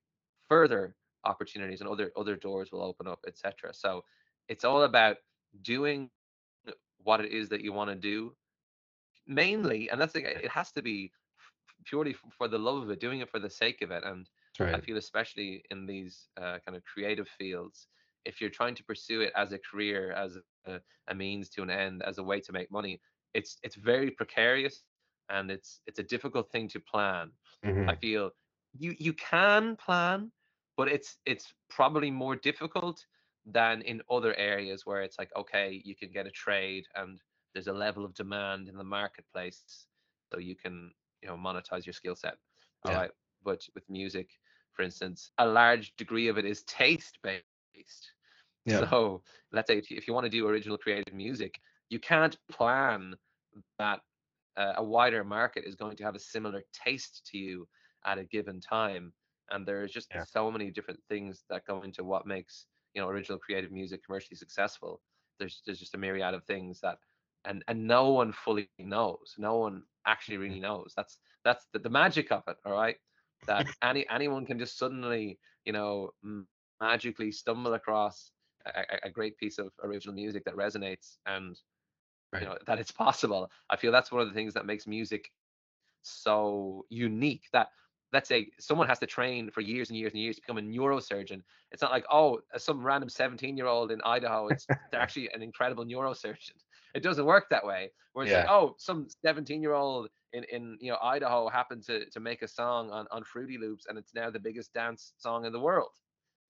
further 0.47 0.95
opportunities 1.25 1.81
and 1.81 1.89
other 1.89 2.11
other 2.15 2.35
doors 2.35 2.71
will 2.71 2.81
open 2.81 3.07
up 3.07 3.19
etc 3.27 3.73
so 3.73 4.03
it's 4.47 4.63
all 4.63 4.83
about 4.83 5.17
doing 5.61 6.11
what 6.99 7.21
it 7.21 7.31
is 7.31 7.49
that 7.49 7.61
you 7.61 7.73
want 7.73 7.89
to 7.89 7.95
do 7.95 8.35
mainly 9.27 9.89
and 9.89 9.99
that's 10.01 10.13
the, 10.13 10.45
it 10.45 10.51
has 10.51 10.71
to 10.71 10.81
be 10.81 11.11
purely 11.85 12.15
for 12.37 12.47
the 12.47 12.59
love 12.59 12.83
of 12.83 12.91
it 12.91 12.99
doing 12.99 13.21
it 13.21 13.29
for 13.29 13.39
the 13.39 13.49
sake 13.49 13.81
of 13.81 13.91
it 13.91 14.03
and 14.03 14.29
That's 14.57 14.71
I 14.73 14.79
feel 14.81 14.97
especially 14.97 15.63
in 15.71 15.85
these 15.85 16.29
uh, 16.37 16.59
kind 16.65 16.77
of 16.77 16.83
creative 16.85 17.27
fields, 17.27 17.87
if 18.25 18.41
you're 18.41 18.49
trying 18.49 18.75
to 18.75 18.83
pursue 18.85 19.21
it 19.21 19.33
as 19.35 19.53
a 19.53 19.59
career, 19.59 20.13
as 20.13 20.37
a, 20.65 20.81
a 21.07 21.15
means 21.15 21.49
to 21.51 21.63
an 21.63 21.69
end, 21.69 22.03
as 22.03 22.19
a 22.19 22.23
way 22.23 22.39
to 22.41 22.53
make 22.53 22.71
money, 22.71 23.01
it's 23.33 23.57
it's 23.63 23.75
very 23.75 24.11
precarious 24.11 24.83
and 25.29 25.51
it's 25.51 25.81
it's 25.87 25.99
a 25.99 26.03
difficult 26.03 26.51
thing 26.51 26.69
to 26.69 26.79
plan. 26.81 27.33
I 27.87 27.95
Mhm. 27.95 27.97
feel 27.97 28.31
you 28.73 28.95
you 28.99 29.13
can 29.13 29.75
plan, 29.77 30.31
but 30.77 30.87
it's 30.87 31.19
it's 31.25 31.53
probably 31.69 32.11
more 32.11 32.35
difficult 32.35 33.05
than 33.45 33.81
in 33.81 34.01
other 34.09 34.35
areas 34.37 34.85
where 34.85 35.01
it's 35.01 35.17
like 35.19 35.29
okay, 35.35 35.81
you 35.83 35.95
can 35.95 36.11
get 36.11 36.27
a 36.27 36.31
trade 36.31 36.85
and 36.95 37.19
there's 37.53 37.67
a 37.67 37.73
level 37.73 38.05
of 38.05 38.13
demand 38.13 38.69
in 38.69 38.77
the 38.77 38.83
marketplace, 38.83 39.87
so 40.31 40.39
you 40.39 40.55
can 40.55 40.91
you 41.21 41.27
know 41.29 41.35
monetize 41.37 41.85
your 41.85 41.93
skill 41.93 42.15
set. 42.15 42.35
Yeah. 42.85 42.93
right, 42.95 43.11
but 43.43 43.61
with 43.75 43.89
music, 43.89 44.29
for 44.73 44.83
instance, 44.83 45.31
a 45.37 45.45
large 45.47 45.95
degree 45.97 46.27
of 46.27 46.37
it 46.37 46.45
is 46.45 46.63
taste 46.63 47.19
based. 47.23 47.63
Yeah. 48.65 48.87
So 48.87 49.23
let's 49.51 49.67
say 49.69 49.77
if 49.77 49.89
you, 49.91 49.97
if 49.97 50.07
you 50.07 50.13
want 50.13 50.25
to 50.25 50.29
do 50.29 50.47
original 50.47 50.77
creative 50.77 51.13
music, 51.13 51.59
you 51.89 51.99
can't 51.99 52.37
plan 52.49 53.15
that 53.77 53.99
uh, 54.57 54.73
a 54.77 54.83
wider 54.83 55.23
market 55.23 55.63
is 55.65 55.75
going 55.75 55.95
to 55.97 56.03
have 56.03 56.15
a 56.15 56.19
similar 56.19 56.63
taste 56.73 57.25
to 57.31 57.37
you 57.37 57.67
at 58.05 58.17
a 58.17 58.23
given 58.25 58.59
time 58.59 59.13
and 59.49 59.65
there's 59.65 59.91
just 59.91 60.09
Yeah. 60.13 60.23
so 60.23 60.51
many 60.51 60.71
different 60.71 60.99
things 61.09 61.43
that 61.49 61.65
go 61.65 61.81
into 61.83 62.03
what 62.03 62.25
makes 62.25 62.67
you 62.93 63.01
know 63.01 63.07
original 63.07 63.39
creative 63.39 63.71
music 63.71 64.05
commercially 64.05 64.35
successful 64.35 65.01
there's 65.39 65.61
there's 65.65 65.79
just 65.79 65.95
a 65.95 65.97
myriad 65.97 66.33
of 66.33 66.43
things 66.45 66.79
that 66.81 66.97
and 67.45 67.63
and 67.67 67.87
no 67.87 68.11
one 68.11 68.31
fully 68.31 68.69
knows 68.79 69.35
no 69.37 69.57
one 69.57 69.83
actually 70.05 70.37
really 70.37 70.55
mm-hmm. 70.55 70.63
knows. 70.63 70.93
That's 70.95 71.17
that's 71.43 71.65
the, 71.73 71.79
the 71.79 71.89
magic 71.89 72.31
of 72.31 72.43
it 72.47 72.57
all 72.65 72.73
right? 72.73 72.97
That 73.47 73.67
any 73.83 74.07
anyone 74.09 74.45
can 74.45 74.59
just 74.59 74.77
suddenly 74.77 75.39
you 75.65 75.73
know 75.73 76.11
magically 76.81 77.31
stumble 77.31 77.73
across 77.73 78.31
a, 78.65 78.69
a 78.69 78.99
a 79.03 79.09
great 79.09 79.37
piece 79.37 79.57
of 79.57 79.71
original 79.83 80.15
music 80.15 80.45
that 80.45 80.55
resonates 80.55 81.17
and 81.25 81.57
you 82.33 82.45
know 82.45 82.57
that 82.67 82.79
it's 82.79 82.91
possible. 82.91 83.49
I 83.69 83.77
feel 83.77 83.91
that's 83.91 84.11
one 84.11 84.21
of 84.21 84.27
the 84.27 84.33
things 84.33 84.53
that 84.53 84.65
makes 84.65 84.87
music 84.87 85.29
so 86.03 86.85
unique 86.89 87.43
that 87.53 87.67
let's 88.13 88.27
say 88.27 88.51
someone 88.59 88.87
has 88.87 88.99
to 88.99 89.05
train 89.07 89.49
for 89.51 89.61
years 89.61 89.89
and 89.89 89.97
years 89.97 90.13
and 90.13 90.21
years 90.21 90.35
to 90.35 90.41
become 90.41 90.57
a 90.57 90.61
neurosurgeon. 90.61 91.41
It's 91.71 91.81
not 91.81 91.91
like 91.91 92.05
oh 92.09 92.41
uh, 92.53 92.57
some 92.57 92.83
random 92.85 93.09
17 93.09 93.57
year 93.57 93.67
old 93.67 93.91
in 93.91 94.01
idaho 94.03 94.47
it's 94.49 94.67
they're 94.91 95.01
actually 95.01 95.29
an 95.33 95.41
incredible 95.41 95.85
neurosurgeon. 95.85 96.57
It 96.93 97.03
doesn't 97.03 97.25
work 97.25 97.49
that 97.49 97.65
way. 97.65 97.91
Where 98.13 98.23
it's 98.23 98.33
like 98.33 98.45
oh 98.47 98.75
some 98.77 99.07
17 99.09 99.61
year 99.61 99.73
old 99.73 100.09
in, 100.33 100.43
in 100.45 100.77
you 100.81 100.91
know 100.91 100.97
idaho 101.01 101.49
happened 101.49 101.83
to, 101.83 102.09
to 102.09 102.19
make 102.19 102.41
a 102.41 102.47
song 102.47 102.91
on, 102.91 103.07
on 103.11 103.23
fruity 103.23 103.57
loops 103.57 103.85
and 103.87 103.97
it's 103.97 104.13
now 104.13 104.29
the 104.29 104.39
biggest 104.39 104.73
dance 104.73 105.13
song 105.17 105.45
in 105.45 105.51
the 105.53 105.59
world. 105.59 105.91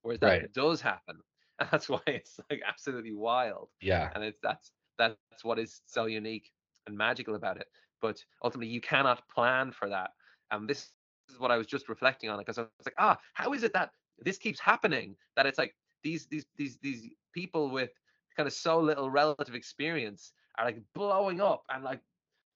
Whereas 0.02 0.20
that 0.20 0.36
Right. 0.36 0.50
does 0.52 0.80
happen. 0.80 1.20
And 1.58 1.68
that's 1.70 1.88
why 1.88 2.00
it's 2.06 2.40
like 2.50 2.62
absolutely 2.66 3.12
wild. 3.14 3.70
Yeah. 3.80 4.14
and 4.14 4.24
it's 4.24 4.40
that's 4.42 4.72
that's 4.98 5.20
what 5.20 5.38
is 5.38 5.60
so 5.64 5.84
unique 5.86 6.28
and 6.66 6.76
magical 6.76 7.16
about 7.16 7.40
it. 7.42 7.52
But 8.00 8.24
ultimately 8.42 8.66
you 8.68 8.80
cannot 8.80 9.28
plan 9.28 9.70
for 9.70 9.88
that. 9.88 10.10
And 10.50 10.68
this 10.68 10.92
is 11.32 11.40
what 11.40 11.50
i 11.50 11.58
was 11.58 11.66
just 11.66 11.88
reflecting 11.88 12.30
on 12.30 12.38
it 12.38 12.42
because 12.42 12.58
i 12.58 12.62
was 12.62 12.86
like 12.86 12.94
ah 12.98 13.18
how 13.34 13.52
is 13.52 13.62
it 13.64 13.72
that 13.72 13.90
this 14.18 14.38
keeps 14.38 14.60
happening 14.60 15.16
that 15.36 15.46
it's 15.46 15.58
like 15.58 15.74
these 16.02 16.26
these 16.26 16.46
these 16.56 16.78
these 16.82 17.08
people 17.34 17.70
with 17.70 17.90
kind 18.36 18.46
of 18.46 18.52
so 18.52 18.80
little 18.80 19.10
relative 19.10 19.54
experience 19.54 20.32
are 20.58 20.64
like 20.66 20.82
blowing 20.94 21.40
up 21.40 21.64
and 21.70 21.84
like 21.84 22.00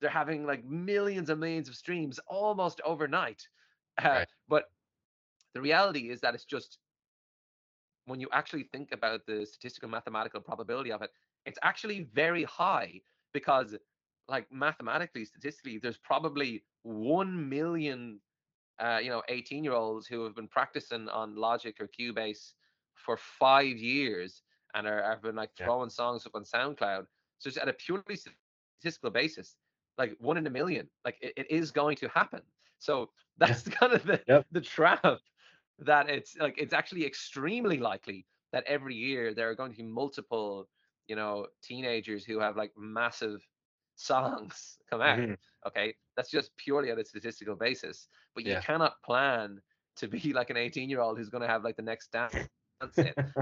they're 0.01 0.11
having 0.11 0.45
like 0.47 0.65
millions 0.65 1.29
and 1.31 1.41
millions 1.41 1.69
of 1.69 1.75
streams 1.75 2.19
almost 2.29 2.81
overnight 2.85 3.49
uh, 4.03 4.21
Right. 4.21 4.29
but 4.49 4.65
the 5.55 5.61
reality 5.61 6.11
is 6.11 6.21
that 6.21 6.35
it's 6.35 6.45
just 6.45 6.79
when 8.07 8.21
you 8.21 8.29
actually 8.33 8.65
think 8.65 8.93
about 8.93 9.27
the 9.27 9.45
statistical 9.47 9.89
mathematical 9.89 10.41
probability 10.41 10.93
of 10.93 11.03
it, 11.03 11.11
it's 11.45 11.59
actually 11.62 12.03
very 12.12 12.45
high 12.45 13.01
because, 13.33 13.75
like 14.29 14.51
mathematically, 14.53 15.25
statistically, 15.25 15.79
there's 15.79 15.99
probably 15.99 16.65
one 16.83 17.49
million, 17.49 18.21
uh, 18.79 18.99
you 19.03 19.11
know, 19.11 19.23
18 19.29 19.65
year 19.65 19.73
olds 19.73 20.07
who 20.07 20.25
have 20.25 20.35
been 20.35 20.49
practicing 20.49 21.09
on 21.09 21.35
Logic 21.37 21.77
or 21.81 21.89
Cubase 21.89 22.53
for 22.95 23.17
five 23.17 23.77
years 23.77 24.43
and 24.75 24.87
are 24.87 25.03
have 25.03 25.23
been 25.23 25.37
like 25.37 25.51
Yeah. 25.59 25.71
throwing 25.71 25.91
songs 25.91 26.27
up 26.27 26.35
on 26.35 26.45
SoundCloud. 26.45 27.07
So 27.39 27.49
it's 27.49 27.59
at 27.59 27.69
a 27.69 27.75
purely 27.75 28.11
statistical 28.11 28.61
basis, 28.61 29.12
like 29.55 29.73
one 29.73 29.83
in 29.93 29.97
a 29.97 30.05
million, 30.07 30.45
like 30.61 30.69
it, 31.21 31.33
it 31.37 31.51
is 31.51 31.71
going 31.71 31.97
to 31.97 32.09
happen. 32.09 32.43
So 32.79 33.11
Yeah. 33.43 33.57
that's 33.57 33.69
kind 33.69 33.93
of 33.93 34.05
the 34.05 34.21
Yep. 34.27 34.47
the 34.51 34.61
trap 34.61 35.05
that 35.79 36.09
it's 36.09 36.37
like 36.39 36.55
it's 36.59 36.73
actually 36.73 37.05
extremely 37.05 37.79
likely 37.79 38.27
that 38.53 38.65
every 38.67 38.95
year 38.95 39.35
there 39.35 39.49
are 39.51 39.55
going 39.55 39.73
to 39.73 39.77
be 39.77 39.83
multiple 39.85 40.69
you 41.09 41.17
know 41.17 41.47
teenagers 41.62 42.25
who 42.25 42.39
have 42.41 42.57
like 42.57 42.73
massive 42.77 43.47
songs 43.97 44.79
come 44.89 45.01
out 45.01 45.25
Mhm. 45.27 45.37
okay 45.67 45.95
that's 46.17 46.31
just 46.31 46.57
purely 46.57 46.91
on 46.91 46.99
a 46.99 47.05
statistical 47.05 47.57
basis 47.57 48.09
but 48.35 48.45
you 48.45 48.55
Yeah. 48.55 48.63
cannot 48.63 49.03
plan 49.03 49.61
to 49.97 50.09
be 50.09 50.33
like 50.35 50.51
an 50.51 50.57
18 50.57 50.91
year 50.91 51.01
old 51.01 51.19
who's 51.19 51.31
going 51.31 51.43
to 51.43 51.49
have 51.49 51.65
like 51.65 51.77
the 51.77 51.83
next 51.83 52.13
dance 52.13 52.49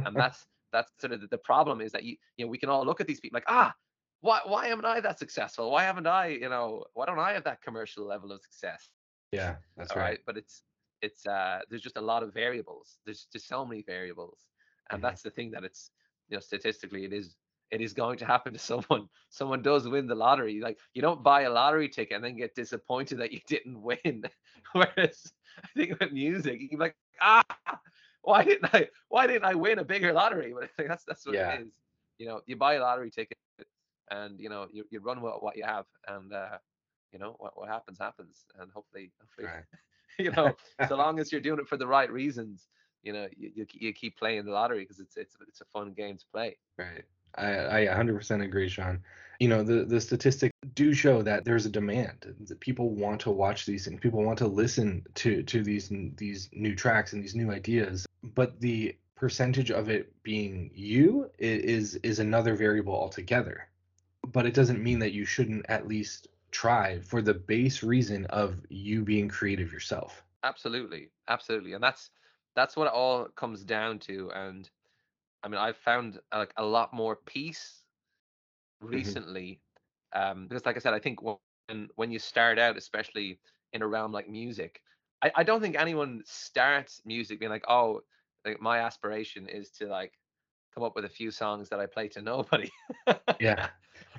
and 0.04 0.18
that's 0.18 0.46
that's 0.72 0.92
sort 1.00 1.12
of 1.12 1.20
the, 1.20 1.26
the 1.28 1.38
problem 1.38 1.80
is 1.80 1.92
that 1.92 2.04
you 2.04 2.16
you 2.36 2.44
know 2.44 2.50
we 2.50 2.58
can 2.58 2.68
all 2.68 2.84
look 2.84 3.00
at 3.00 3.06
these 3.06 3.20
people 3.20 3.36
like 3.36 3.44
ah 3.48 3.74
why 4.20 4.40
why 4.46 4.68
am 4.68 4.84
I 4.84 5.00
that 5.00 5.18
successful 5.18 5.70
why 5.70 5.84
haven't 5.84 6.06
I 6.06 6.28
you 6.28 6.48
know 6.48 6.84
why 6.94 7.06
don't 7.06 7.18
I 7.18 7.32
have 7.32 7.44
that 7.44 7.62
commercial 7.62 8.06
level 8.06 8.32
of 8.32 8.42
success 8.42 8.90
Yeah. 9.32 9.58
That's 9.76 9.96
all 9.96 10.02
right. 10.02 10.14
right 10.14 10.20
but 10.26 10.36
it's 10.36 10.62
it's 11.02 11.26
uh 11.26 11.60
there's 11.68 11.82
just 11.82 11.96
a 11.96 12.00
lot 12.00 12.22
of 12.22 12.32
variables 12.32 12.98
there's 13.04 13.26
just 13.32 13.46
so 13.48 13.64
many 13.64 13.82
variables 13.82 14.46
and 14.90 15.02
Mhm. 15.02 15.02
that's 15.02 15.22
the 15.22 15.30
thing 15.30 15.50
that 15.50 15.64
it's 15.64 15.92
you 16.28 16.36
know 16.36 16.40
statistically 16.40 17.04
it 17.04 17.12
is 17.12 17.36
it 17.74 17.82
is 17.82 17.94
going 17.94 18.18
to 18.18 18.26
happen 18.26 18.54
to 18.54 18.58
someone 18.58 19.08
someone 19.30 19.62
does 19.62 19.88
win 19.88 20.06
the 20.06 20.14
lottery 20.14 20.60
like 20.60 20.78
you 20.94 21.02
don't 21.02 21.22
buy 21.24 21.42
a 21.42 21.50
lottery 21.50 21.88
ticket 21.88 22.16
and 22.16 22.24
then 22.24 22.36
get 22.36 22.54
disappointed 22.54 23.18
that 23.18 23.32
you 23.32 23.40
didn't 23.48 23.82
win 23.82 24.24
whereas 24.72 25.32
i 25.62 25.66
think 25.76 25.98
with 26.00 26.12
music 26.12 26.60
you 26.60 26.68
can 26.68 26.78
be 26.78 26.84
like 26.84 26.96
ah 27.22 27.44
why 28.22 28.44
didn't 28.44 28.74
i 28.74 28.88
why 29.08 29.26
didn't 29.26 29.44
i 29.44 29.54
win 29.54 29.78
a 29.78 29.84
bigger 29.84 30.12
lottery 30.12 30.52
but 30.54 30.64
I 30.64 30.68
think 30.76 30.88
that's 30.88 31.04
that's 31.04 31.26
what 31.26 31.36
Yeah. 31.36 31.54
it 31.56 31.62
is 31.62 31.68
you 32.18 32.26
know 32.26 32.40
you 32.46 32.56
buy 32.56 32.74
a 32.74 32.80
lottery 32.80 33.10
ticket 33.10 33.38
and 34.10 34.38
you 34.40 34.48
know 34.48 34.66
you, 34.72 34.84
you 34.90 35.00
run 35.00 35.20
with 35.20 35.34
what 35.40 35.56
you 35.56 35.64
have 35.64 35.86
and 36.08 36.32
uh 36.32 36.58
you 37.12 37.18
know 37.18 37.36
what, 37.38 37.56
what 37.58 37.68
happens 37.68 37.98
happens 37.98 38.44
and 38.58 38.70
hopefully 38.72 39.12
hopefully 39.20 39.52
Right. 39.54 39.64
you 40.18 40.30
know, 40.30 40.56
so 40.88 40.96
long 40.96 41.18
as 41.18 41.32
you're 41.32 41.40
doing 41.40 41.58
it 41.60 41.68
for 41.68 41.76
the 41.76 41.86
right 41.86 42.10
reasons, 42.10 42.68
you 43.02 43.12
know, 43.12 43.28
you, 43.36 43.50
you, 43.54 43.66
you 43.74 43.92
keep 43.92 44.16
playing 44.16 44.44
the 44.44 44.52
lottery 44.52 44.80
because 44.80 45.00
it's 45.00 45.16
it's 45.16 45.36
it's 45.48 45.60
a 45.60 45.64
fun 45.66 45.92
game 45.92 46.16
to 46.16 46.24
play. 46.32 46.56
Right. 46.78 47.04
I, 47.36 47.82
I 47.82 47.86
100% 47.86 48.44
agree, 48.44 48.68
Sean. 48.68 49.02
You 49.40 49.48
know, 49.48 49.62
the, 49.62 49.84
the 49.84 50.00
statistics 50.00 50.52
do 50.74 50.94
show 50.94 51.22
that 51.22 51.44
there's 51.44 51.66
a 51.66 51.70
demand. 51.70 52.34
That 52.46 52.60
people 52.60 52.90
want 52.90 53.20
to 53.22 53.30
watch 53.30 53.66
these 53.66 53.84
things. 53.84 54.00
People 54.00 54.22
want 54.22 54.38
to 54.38 54.46
listen 54.46 55.04
to 55.16 55.42
to 55.42 55.62
these 55.62 55.90
these 56.16 56.48
new 56.52 56.74
tracks 56.74 57.12
and 57.12 57.22
these 57.22 57.34
new 57.34 57.50
ideas. 57.50 58.06
But 58.22 58.60
the 58.60 58.96
percentage 59.16 59.70
of 59.70 59.88
it 59.88 60.12
being 60.22 60.70
you 60.74 61.30
is 61.38 61.96
is 61.96 62.20
another 62.20 62.54
variable 62.54 62.94
altogether. 62.94 63.68
But 64.28 64.46
it 64.46 64.54
doesn't 64.54 64.82
mean 64.82 65.00
that 65.00 65.12
you 65.12 65.24
shouldn't 65.24 65.66
at 65.68 65.88
least 65.88 66.28
try 66.52 67.00
for 67.00 67.20
the 67.20 67.34
base 67.34 67.82
reason 67.82 68.26
of 68.26 68.56
you 68.68 69.02
being 69.02 69.28
creative 69.28 69.72
yourself. 69.72 70.22
Absolutely, 70.44 71.10
absolutely, 71.28 71.72
and 71.72 71.82
that's 71.82 72.10
that's 72.54 72.76
what 72.76 72.86
it 72.86 72.92
all 72.92 73.26
comes 73.26 73.64
down 73.64 73.98
to. 73.98 74.30
And 74.32 74.70
I 75.44 75.48
mean, 75.48 75.60
I've 75.60 75.78
found 75.78 76.20
uh, 76.32 76.38
like 76.38 76.54
a 76.58 76.66
lot 76.66 76.94
more 76.94 77.16
peace 77.16 77.84
Mm-hmm. 78.92 79.14
recently 79.26 79.60
um, 80.14 80.48
because, 80.48 80.66
like 80.66 80.76
I 80.76 80.80
said, 80.80 80.94
I 80.94 81.00
think 81.00 81.22
when 81.22 81.48
when 81.96 82.10
you 82.10 82.18
start 82.18 82.18
out, 82.58 82.76
especially 82.76 83.02
in 83.30 83.82
a 83.82 83.86
realm 83.86 84.12
like 84.12 84.28
music, 84.28 84.52
I, 85.00 85.10
I 85.10 85.22
don't 85.22 85.42
think 85.42 85.76
anyone 85.76 86.22
starts 86.24 87.00
music 87.04 87.38
being 87.38 87.50
like, 87.50 87.64
oh, 87.68 88.02
like 88.44 88.60
my 88.60 88.78
aspiration 88.78 89.48
is 89.48 89.70
to 89.72 89.86
like 89.86 90.12
come 90.74 90.84
up 90.84 90.94
with 90.96 91.04
a 91.04 91.08
few 91.10 91.30
songs 91.30 91.68
that 91.70 91.80
I 91.80 91.86
play 91.86 92.08
to 92.10 92.22
nobody. 92.22 92.70
Yeah. 93.38 93.70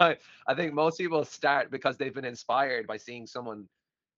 I, 0.00 0.16
I 0.46 0.54
think 0.54 0.74
most 0.74 0.98
people 0.98 1.24
start 1.24 1.70
because 1.70 1.96
they've 1.98 2.14
been 2.14 2.24
inspired 2.24 2.86
by 2.86 2.96
seeing 2.98 3.26
someone 3.26 3.68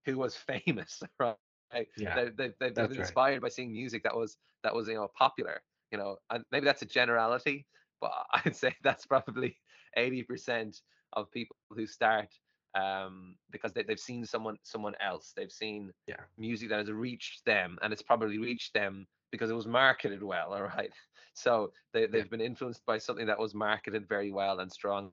who 0.06 0.18
was 0.18 0.37
famous, 0.66 1.02
right? 1.18 1.88
Yeah. 1.96 2.24
They, 2.24 2.30
they, 2.30 2.52
they've 2.61 2.74
that's 2.74 2.88
been 2.88 2.98
right. 2.98 2.98
inspired 2.98 3.42
by 3.42 3.48
seeing 3.48 3.72
music 3.72 4.04
that 4.04 4.16
was 4.16 4.38
that 4.62 4.74
was 4.74 4.88
you 4.88 4.94
know 4.94 5.08
popular. 5.18 5.62
You 5.90 5.98
know, 5.98 6.16
and 6.31 6.44
maybe 6.53 6.66
that's 6.66 6.83
a 6.83 6.87
generality, 6.87 7.66
but 8.01 8.12
I'd 8.33 8.57
say 8.57 8.74
that's 8.83 9.07
probably 9.07 9.57
eighty 9.96 10.22
percent 10.22 10.81
of 11.14 11.31
people 11.31 11.57
who 11.70 11.87
start 11.87 12.29
um, 12.74 13.37
because 13.51 13.72
they, 13.72 13.83
they've 13.83 13.98
seen 13.98 14.24
someone 14.24 14.57
someone 14.62 14.94
else. 15.01 15.33
They've 15.37 15.51
seen 15.53 15.92
Yeah. 16.07 16.16
music 16.37 16.68
that 16.70 16.79
has 16.79 16.90
reached 16.90 17.44
them, 17.46 17.79
and 17.83 17.92
it's 17.92 18.03
probably 18.03 18.38
reached 18.38 18.74
them 18.74 19.07
because 19.33 19.51
it 19.51 19.57
was 19.57 19.66
marketed 19.66 20.22
well. 20.22 20.53
All 20.55 20.62
right, 20.62 20.90
so 21.35 21.72
they 21.92 22.07
they've 22.07 22.31
been 22.31 22.40
influenced 22.40 22.85
by 22.87 22.98
something 22.98 23.27
that 23.27 23.38
was 23.38 23.55
marketed 23.55 24.09
very 24.09 24.31
well 24.31 24.61
and 24.61 24.70
strongly. 24.70 25.12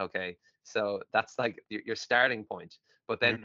Okay, 0.00 0.36
so 0.64 1.00
that's 1.12 1.38
like 1.38 1.62
your, 1.68 1.82
your 1.86 1.96
starting 1.96 2.44
point. 2.44 2.74
But 3.06 3.20
then 3.20 3.34
Mm-hmm. 3.34 3.44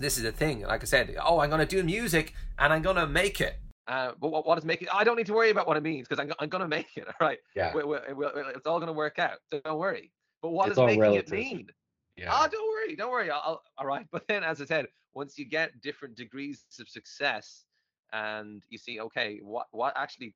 this 0.00 0.16
is 0.16 0.24
the 0.24 0.32
thing. 0.32 0.62
Like 0.62 0.82
I 0.82 0.86
said, 0.86 1.16
oh, 1.22 1.38
I'm 1.38 1.50
gonna 1.50 1.66
do 1.66 1.82
music 1.82 2.34
and 2.58 2.72
I'm 2.72 2.82
gonna 2.82 3.06
make 3.06 3.40
it. 3.40 3.56
Uh, 3.86 4.12
but 4.18 4.28
what, 4.30 4.46
what 4.46 4.64
make 4.64 4.82
it? 4.82 4.88
I 4.92 5.04
don't 5.04 5.16
need 5.16 5.26
to 5.26 5.34
worry 5.34 5.50
about 5.50 5.66
what 5.66 5.76
it 5.76 5.82
means 5.82 6.08
because 6.08 6.24
I'm, 6.24 6.32
I'm 6.38 6.48
gonna 6.48 6.68
make 6.68 6.96
it. 6.96 7.06
All 7.08 7.14
right, 7.20 7.38
Yeah. 7.54 7.74
we, 7.74 7.84
we, 7.84 7.98
we, 8.14 8.26
it's 8.26 8.66
all 8.66 8.80
gonna 8.80 8.92
work 8.92 9.18
out. 9.18 9.38
So 9.52 9.60
don't 9.60 9.78
worry. 9.78 10.12
But 10.40 10.50
what 10.50 10.66
It's 10.68 10.70
does 10.70 10.78
all 10.78 10.86
making 10.86 11.00
relative. 11.02 11.32
it 11.32 11.36
mean? 11.36 11.68
Yeah. 12.16 12.28
Ah, 12.32 12.46
don't 12.46 12.68
worry, 12.68 12.96
don't 12.96 13.10
worry. 13.10 13.30
I'll, 13.30 13.42
I'll, 13.44 13.62
all 13.78 13.86
right. 13.86 14.06
But 14.12 14.26
then, 14.28 14.44
as 14.44 14.60
I 14.60 14.64
said, 14.64 14.86
once 15.14 15.38
you 15.38 15.44
get 15.44 15.80
different 15.82 16.16
degrees 16.16 16.64
of 16.80 16.88
success, 16.88 17.66
and 18.12 18.62
you 18.68 18.78
see, 18.78 19.00
okay, 19.00 19.38
what 19.42 19.66
what 19.72 19.92
actually 19.96 20.34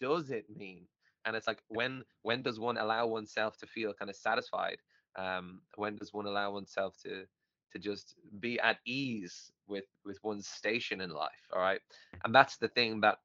does 0.00 0.30
it 0.30 0.48
mean? 0.48 0.86
And 1.24 1.36
it's 1.36 1.46
like 1.46 1.62
when 1.68 2.04
when 2.22 2.42
does 2.42 2.58
one 2.60 2.76
allow 2.78 3.06
oneself 3.06 3.56
to 3.58 3.66
feel 3.66 3.92
kind 3.94 4.10
of 4.10 4.16
satisfied? 4.16 4.78
Um, 5.16 5.62
when 5.76 5.96
does 5.96 6.12
one 6.12 6.26
allow 6.26 6.52
oneself 6.52 6.96
to 7.04 7.26
to 7.74 7.78
just 7.78 8.14
be 8.40 8.58
at 8.60 8.78
ease 8.86 9.52
with 9.66 9.84
with 10.04 10.18
one's 10.22 10.48
station 10.48 11.00
in 11.00 11.10
life? 11.10 11.48
All 11.52 11.60
right, 11.60 11.80
and 12.24 12.34
that's 12.34 12.56
the 12.56 12.68
thing 12.68 13.00
that 13.02 13.18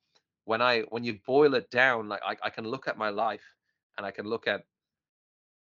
when 0.45 0.62
I 0.62 0.81
when 0.89 1.03
you 1.03 1.19
boil 1.25 1.53
it 1.53 1.69
down, 1.69 2.09
like 2.09 2.21
I, 2.25 2.35
I 2.43 2.49
can 2.49 2.65
look 2.65 2.88
at 2.88 2.97
my 2.97 3.09
life 3.09 3.55
and 3.97 4.05
I 4.05 4.12
can 4.12 4.25
look 4.25 4.47
at 4.47 4.63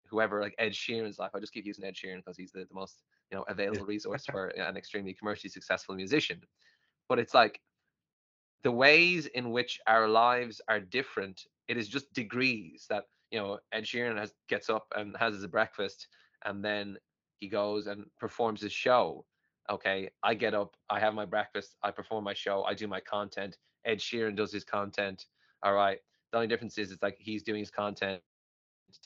whoever 0.09 0.41
like 0.41 0.55
Ed 0.57 0.73
Sheeran's 0.73 1.19
life. 1.19 1.31
I 1.33 1.39
just 1.39 1.53
keep 1.53 1.65
using 1.65 1.85
Ed 1.85 1.95
Sheeran 1.95 2.17
because 2.17 2.37
he's 2.37 2.51
the, 2.51 2.65
the 2.65 2.73
most 2.73 3.03
you 3.31 3.37
know 3.37 3.43
available 3.47 3.85
resource 3.93 4.25
for 4.25 4.47
an 4.47 4.77
extremely 4.77 5.13
commercially 5.13 5.49
successful 5.49 5.95
musician. 5.95 6.41
But 7.07 7.19
it's 7.19 7.33
like 7.33 7.61
the 8.63 8.71
ways 8.71 9.27
in 9.27 9.51
which 9.51 9.79
our 9.87 10.07
lives 10.07 10.61
are 10.67 10.79
different. 10.79 11.43
It 11.67 11.77
is 11.77 11.87
just 11.87 12.11
degrees 12.13 12.85
that 12.89 13.05
you 13.31 13.39
know 13.39 13.59
Ed 13.71 13.83
Sheeran 13.83 14.17
has 14.17 14.33
gets 14.49 14.69
up 14.69 14.87
and 14.95 15.15
has 15.17 15.35
his 15.35 15.45
breakfast, 15.47 16.07
and 16.45 16.63
then 16.63 16.97
he 17.43 17.49
goes 17.49 17.87
and 17.87 18.05
performs 18.19 18.61
his 18.61 18.73
show. 18.73 19.25
Okay, 19.69 20.09
I 20.23 20.33
get 20.33 20.53
up, 20.53 20.77
I 20.89 20.99
have 20.99 21.13
my 21.13 21.25
breakfast, 21.25 21.75
I 21.83 21.91
perform 21.91 22.23
my 22.23 22.33
show, 22.33 22.63
I 22.63 22.73
do 22.73 22.87
my 22.87 23.01
content. 23.01 23.57
Ed 23.85 23.99
Sheeran 23.99 24.35
does 24.35 24.51
his 24.53 24.63
content. 24.65 25.25
All 25.63 25.73
right. 25.73 25.99
The 26.31 26.37
only 26.37 26.47
difference 26.47 26.77
is 26.77 26.91
it's 26.91 27.03
like 27.03 27.17
he's 27.19 27.43
doing 27.43 27.59
his 27.59 27.71
content 27.71 28.21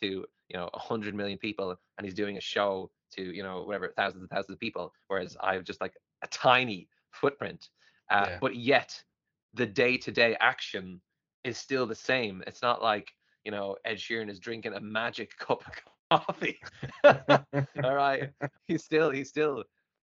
to 0.01 0.25
you 0.49 0.57
know 0.57 0.69
a 0.73 0.79
hundred 0.79 1.15
million 1.15 1.37
people 1.37 1.75
and 1.97 2.05
he's 2.05 2.13
doing 2.13 2.37
a 2.37 2.41
show 2.41 2.91
to 3.15 3.21
you 3.37 3.43
know 3.43 3.63
whatever 3.63 3.89
thousands 3.95 4.21
and 4.21 4.29
thousands 4.29 4.53
of 4.55 4.59
people 4.59 4.93
whereas 5.07 5.37
i 5.41 5.53
have 5.53 5.63
just 5.63 5.81
like 5.81 5.93
a 6.23 6.27
tiny 6.27 6.87
footprint 7.11 7.69
uh, 8.11 8.27
Yeah. 8.29 8.37
but 8.41 8.55
yet 8.55 9.03
the 9.53 9.65
day-to-day 9.65 10.35
action 10.39 11.01
is 11.43 11.57
still 11.57 11.85
the 11.87 11.95
same 11.95 12.43
it's 12.47 12.61
not 12.61 12.81
like 12.81 13.13
you 13.45 13.51
know 13.51 13.77
ed 13.85 13.97
sheeran 13.97 14.29
is 14.29 14.39
drinking 14.39 14.73
a 14.73 14.81
magic 14.81 15.37
cup 15.47 15.65
of 15.67 15.73
coffee. 16.11 16.59
All 17.03 17.95
right. 17.95 18.29
He's 18.67 18.83
still 18.83 19.09
he's 19.11 19.29
still 19.29 19.63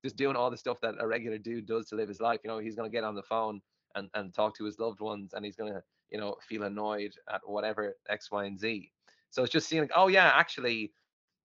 just 0.05 0.17
doing 0.17 0.37
all 0.37 0.51
the 0.51 0.57
stuff 0.57 0.81
that 0.81 0.95
a 1.01 1.07
regular 1.07 1.39
dude 1.39 1.67
does 1.67 1.89
to 1.89 1.97
live 1.97 2.09
his 2.09 2.21
life. 2.21 2.41
You 2.45 2.51
know 2.51 2.59
he's 2.59 2.77
going 2.77 2.89
to 2.89 2.95
get 2.95 3.05
on 3.05 3.15
the 3.15 3.23
phone 3.23 3.61
and, 3.95 4.09
and 4.15 4.33
talk 4.33 4.57
to 4.59 4.65
his 4.65 4.79
loved 4.79 5.01
ones 5.01 5.33
and 5.35 5.45
he's 5.45 5.57
going 5.57 5.73
to 5.73 5.83
you 6.11 6.19
know 6.19 6.37
feel 6.49 6.63
annoyed 6.65 7.13
at 7.33 7.41
whatever 7.45 7.97
x 8.09 8.31
y 8.31 8.45
and 8.45 8.59
z. 8.59 8.91
So 9.31 9.43
it's 9.43 9.53
just 9.53 9.69
seeing 9.69 9.83
like, 9.83 9.93
oh 9.95 10.09
yeah, 10.09 10.31
actually, 10.35 10.93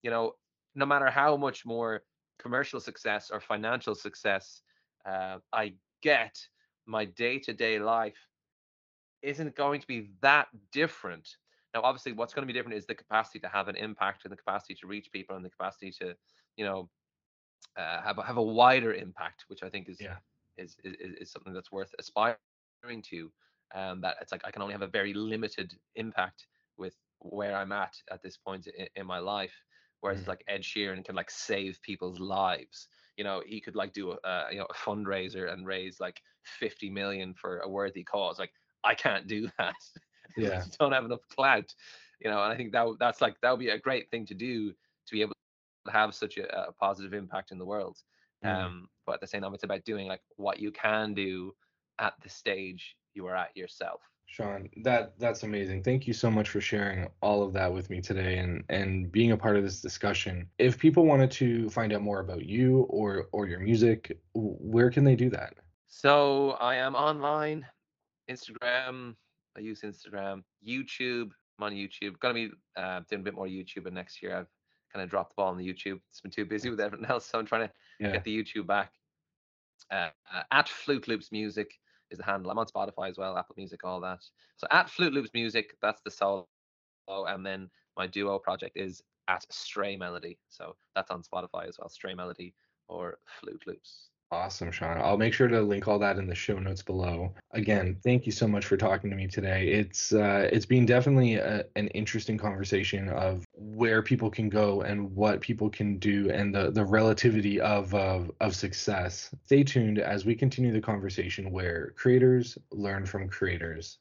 you 0.04 0.12
know, 0.12 0.34
no 0.76 0.86
matter 0.86 1.10
how 1.10 1.36
much 1.36 1.66
more 1.66 2.04
commercial 2.40 2.80
success 2.80 3.30
or 3.32 3.40
financial 3.40 3.96
success 3.96 4.62
uh, 5.06 5.38
I 5.52 5.74
get, 6.02 6.38
my 6.86 7.06
day-to-day 7.06 7.80
life 7.80 8.18
isn't 9.22 9.56
going 9.56 9.82
to 9.82 9.88
be 9.88 10.10
that 10.22 10.48
different. 10.72 11.38
Now, 11.74 11.82
obviously, 11.84 12.14
what's 12.14 12.34
going 12.34 12.48
to 12.48 12.52
be 12.54 12.58
different 12.58 12.78
is 12.78 12.86
the 12.86 12.96
capacity 12.96 13.40
to 13.40 13.50
have 13.50 13.68
an 13.68 13.76
impact 13.76 14.26
and 14.26 14.32
the 14.32 14.38
capacity 14.38 14.76
to 14.76 14.88
reach 14.88 15.12
people 15.12 15.36
and 15.36 15.44
the 15.46 15.50
capacity 15.50 15.92
to, 16.00 16.16
you 16.58 16.66
know, 16.66 16.90
uh, 17.78 18.02
have 18.02 18.18
a, 18.20 18.24
have 18.24 18.38
a 18.38 18.42
wider 18.44 18.94
impact, 18.94 19.46
which 19.48 19.64
I 19.64 19.70
think 19.70 19.90
is 19.90 20.00
Yeah. 20.00 20.20
is, 20.58 20.76
is 20.84 20.96
is 21.22 21.32
something 21.32 21.54
that's 21.54 21.72
worth 21.72 21.94
aspiring 22.00 22.40
to. 23.04 23.34
Um, 23.76 24.02
that 24.02 24.18
it's 24.22 24.32
like 24.32 24.42
I 24.46 24.52
can 24.52 24.62
only 24.62 24.74
have 24.74 24.84
a 24.84 24.88
very 24.88 25.14
limited 25.14 25.74
impact 25.96 26.48
with 26.78 26.96
where 27.20 27.56
I'm 27.56 27.72
at 27.72 27.96
at 28.12 28.22
this 28.22 28.38
point 28.38 28.68
in, 28.68 28.88
in 28.96 29.08
my 29.08 29.18
life. 29.20 29.56
Whereas 30.02 30.28
Mhm. 30.28 30.28
like 30.28 30.44
Ed 30.48 30.62
Sheeran 30.62 31.04
can 31.06 31.16
like 31.16 31.32
save 31.32 31.82
people's 31.82 32.20
lives. 32.20 32.88
You 33.18 33.24
know, 33.24 33.42
he 33.46 33.62
could 33.62 33.76
like 33.76 33.94
do 33.94 34.12
a 34.12 34.16
uh, 34.28 34.48
you 34.52 34.58
know 34.60 34.68
a 34.70 34.74
fundraiser 34.76 35.52
and 35.52 35.66
raise 35.66 36.00
like 36.00 36.22
50 36.44 36.90
million 36.90 37.34
for 37.34 37.60
a 37.60 37.70
worthy 37.70 38.04
cause. 38.04 38.38
Like 38.40 38.54
I 38.84 38.96
can't 38.96 39.28
do 39.28 39.50
that. 39.58 39.76
Yeah. 40.38 40.64
Don't 40.80 40.92
have 40.92 41.06
enough 41.06 41.28
clout. 41.36 41.74
You 42.20 42.30
know, 42.30 42.42
and 42.42 42.54
I 42.54 42.56
think 42.56 42.72
that 42.72 42.88
that's 43.00 43.22
like 43.22 43.36
that 43.42 43.52
would 43.52 43.60
be 43.60 43.70
a 43.70 43.80
great 43.80 44.10
thing 44.10 44.26
to 44.28 44.34
do 44.34 44.72
to 44.72 45.12
be 45.12 45.22
able 45.22 45.34
to 45.86 45.92
have 45.92 46.16
such 46.16 46.38
a, 46.38 46.68
a 46.68 46.72
positive 46.72 47.14
impact 47.14 47.52
in 47.52 47.58
the 47.58 47.66
world. 47.66 47.98
Mhm. 48.44 48.50
Um, 48.50 48.90
but 49.06 49.16
at 49.16 49.22
the 49.22 49.28
same 49.28 49.42
time, 49.42 49.54
it's 49.54 49.64
about 49.64 49.84
doing 49.84 50.08
like 50.08 50.22
what 50.38 50.60
you 50.60 50.72
can 50.72 51.14
do 51.14 51.54
at 52.00 52.14
the 52.22 52.30
stage 52.30 52.96
you 53.14 53.28
are 53.28 53.36
at 53.36 53.56
yourself. 53.56 54.02
Sean, 54.26 54.70
that 54.84 55.20
that's 55.20 55.44
amazing. 55.44 55.84
Thank 55.84 56.08
you 56.08 56.14
so 56.14 56.32
much 56.32 56.50
for 56.50 56.60
sharing 56.60 57.08
all 57.22 57.44
of 57.44 57.54
that 57.54 57.72
with 57.72 57.90
me 57.90 58.02
today 58.02 58.38
and 58.40 58.64
and 58.70 59.12
being 59.12 59.32
a 59.32 59.38
part 59.38 59.58
of 59.58 59.64
this 59.64 59.80
discussion. 59.80 60.50
If 60.58 60.80
people 60.80 61.06
wanted 61.06 61.30
to 61.32 61.70
find 61.70 61.94
out 61.94 62.02
more 62.02 62.20
about 62.20 62.46
you 62.46 62.88
or 62.90 63.28
or 63.32 63.48
your 63.48 63.60
music, 63.60 64.18
where 64.34 64.90
can 64.90 65.04
they 65.04 65.16
do 65.16 65.30
that? 65.30 65.54
So 65.88 66.52
I 66.52 66.76
am 66.76 66.96
online, 66.96 67.68
Instagram. 68.28 69.16
I 69.58 69.62
use 69.62 69.82
Instagram, 69.82 70.44
YouTube. 70.68 71.32
I'm 71.58 71.66
on 71.66 71.74
YouTube. 71.74 72.20
Gonna 72.20 72.34
be 72.34 72.52
uh, 72.76 73.02
doing 73.10 73.22
a 73.22 73.24
bit 73.24 73.36
more 73.36 73.48
YouTube, 73.48 73.86
and 73.86 73.96
next 73.96 74.22
year 74.22 74.36
I've 74.36 74.48
kind 74.92 75.04
of 75.04 75.10
dropped 75.10 75.32
the 75.32 75.36
ball 75.42 75.50
on 75.50 75.58
the 75.58 75.68
YouTube. 75.68 76.00
It's 76.10 76.22
been 76.22 76.32
too 76.32 76.46
busy 76.46 76.70
with 76.70 76.80
everything 76.80 77.06
else, 77.10 77.26
so 77.26 77.40
I'm 77.40 77.46
trying 77.46 77.68
to 77.68 77.74
Yeah. 78.00 78.12
get 78.14 78.24
the 78.24 78.36
YouTube 78.36 78.68
back. 78.68 78.94
Uh, 79.92 80.10
uh, 80.34 80.44
at 80.52 80.70
Flute 80.70 81.08
Loops 81.08 81.32
Music 81.32 81.80
is 82.10 82.18
the 82.18 82.24
handle. 82.26 82.52
I'm 82.52 82.58
on 82.60 82.68
Spotify 82.68 83.10
as 83.10 83.18
well, 83.18 83.38
Apple 83.38 83.56
Music, 83.58 83.84
all 83.84 84.00
that. 84.02 84.24
So 84.58 84.68
at 84.72 84.90
Flute 84.90 85.14
Loops 85.14 85.32
Music, 85.34 85.76
that's 85.82 86.02
the 86.02 86.12
solo, 86.12 86.48
and 87.08 87.46
then 87.46 87.70
my 87.98 88.08
duo 88.08 88.40
project 88.40 88.78
is 88.78 89.02
at 89.28 89.46
Stray 89.52 89.96
Melody. 89.96 90.40
So 90.50 90.76
that's 90.96 91.12
on 91.12 91.22
Spotify 91.22 91.68
as 91.68 91.78
well, 91.80 91.90
Stray 91.90 92.14
Melody 92.14 92.56
or 92.88 93.20
Flute 93.40 93.64
Loops. 93.68 94.10
Awesome, 94.34 94.72
Sean. 94.72 94.98
I'll 94.98 95.18
make 95.18 95.32
sure 95.32 95.48
to 95.48 95.62
link 95.62 95.88
all 95.88 96.00
that 96.00 96.18
in 96.18 96.26
the 96.26 96.34
show 96.34 96.58
notes 96.58 96.82
below. 96.82 97.36
Again, 97.52 97.96
thank 98.04 98.26
you 98.26 98.32
so 98.32 98.48
much 98.48 98.66
for 98.66 98.76
talking 98.76 99.12
to 99.12 99.16
me 99.16 99.28
today. 99.28 99.68
It's 99.68 100.12
uh, 100.12 100.50
it's 100.52 100.66
been 100.66 100.88
definitely 100.88 101.36
a, 101.36 101.66
an 101.76 101.88
interesting 101.90 102.40
conversation 102.40 103.10
of 103.10 103.46
where 103.54 104.02
people 104.02 104.32
can 104.32 104.50
go 104.50 104.82
and 104.82 105.16
what 105.16 105.40
people 105.40 105.70
can 105.70 106.00
do 106.00 106.32
and 106.32 106.54
the 106.54 106.72
the 106.72 106.84
relativity 106.84 107.62
of 107.62 107.94
of, 107.94 108.32
of 108.42 108.56
success. 108.56 109.30
Stay 109.46 109.64
tuned 109.64 110.00
as 110.00 110.26
we 110.26 110.34
continue 110.34 110.74
the 110.74 110.82
conversation 110.82 111.52
where 111.52 111.94
creators 111.96 112.58
learn 112.72 113.06
from 113.06 113.30
creators. 113.30 114.00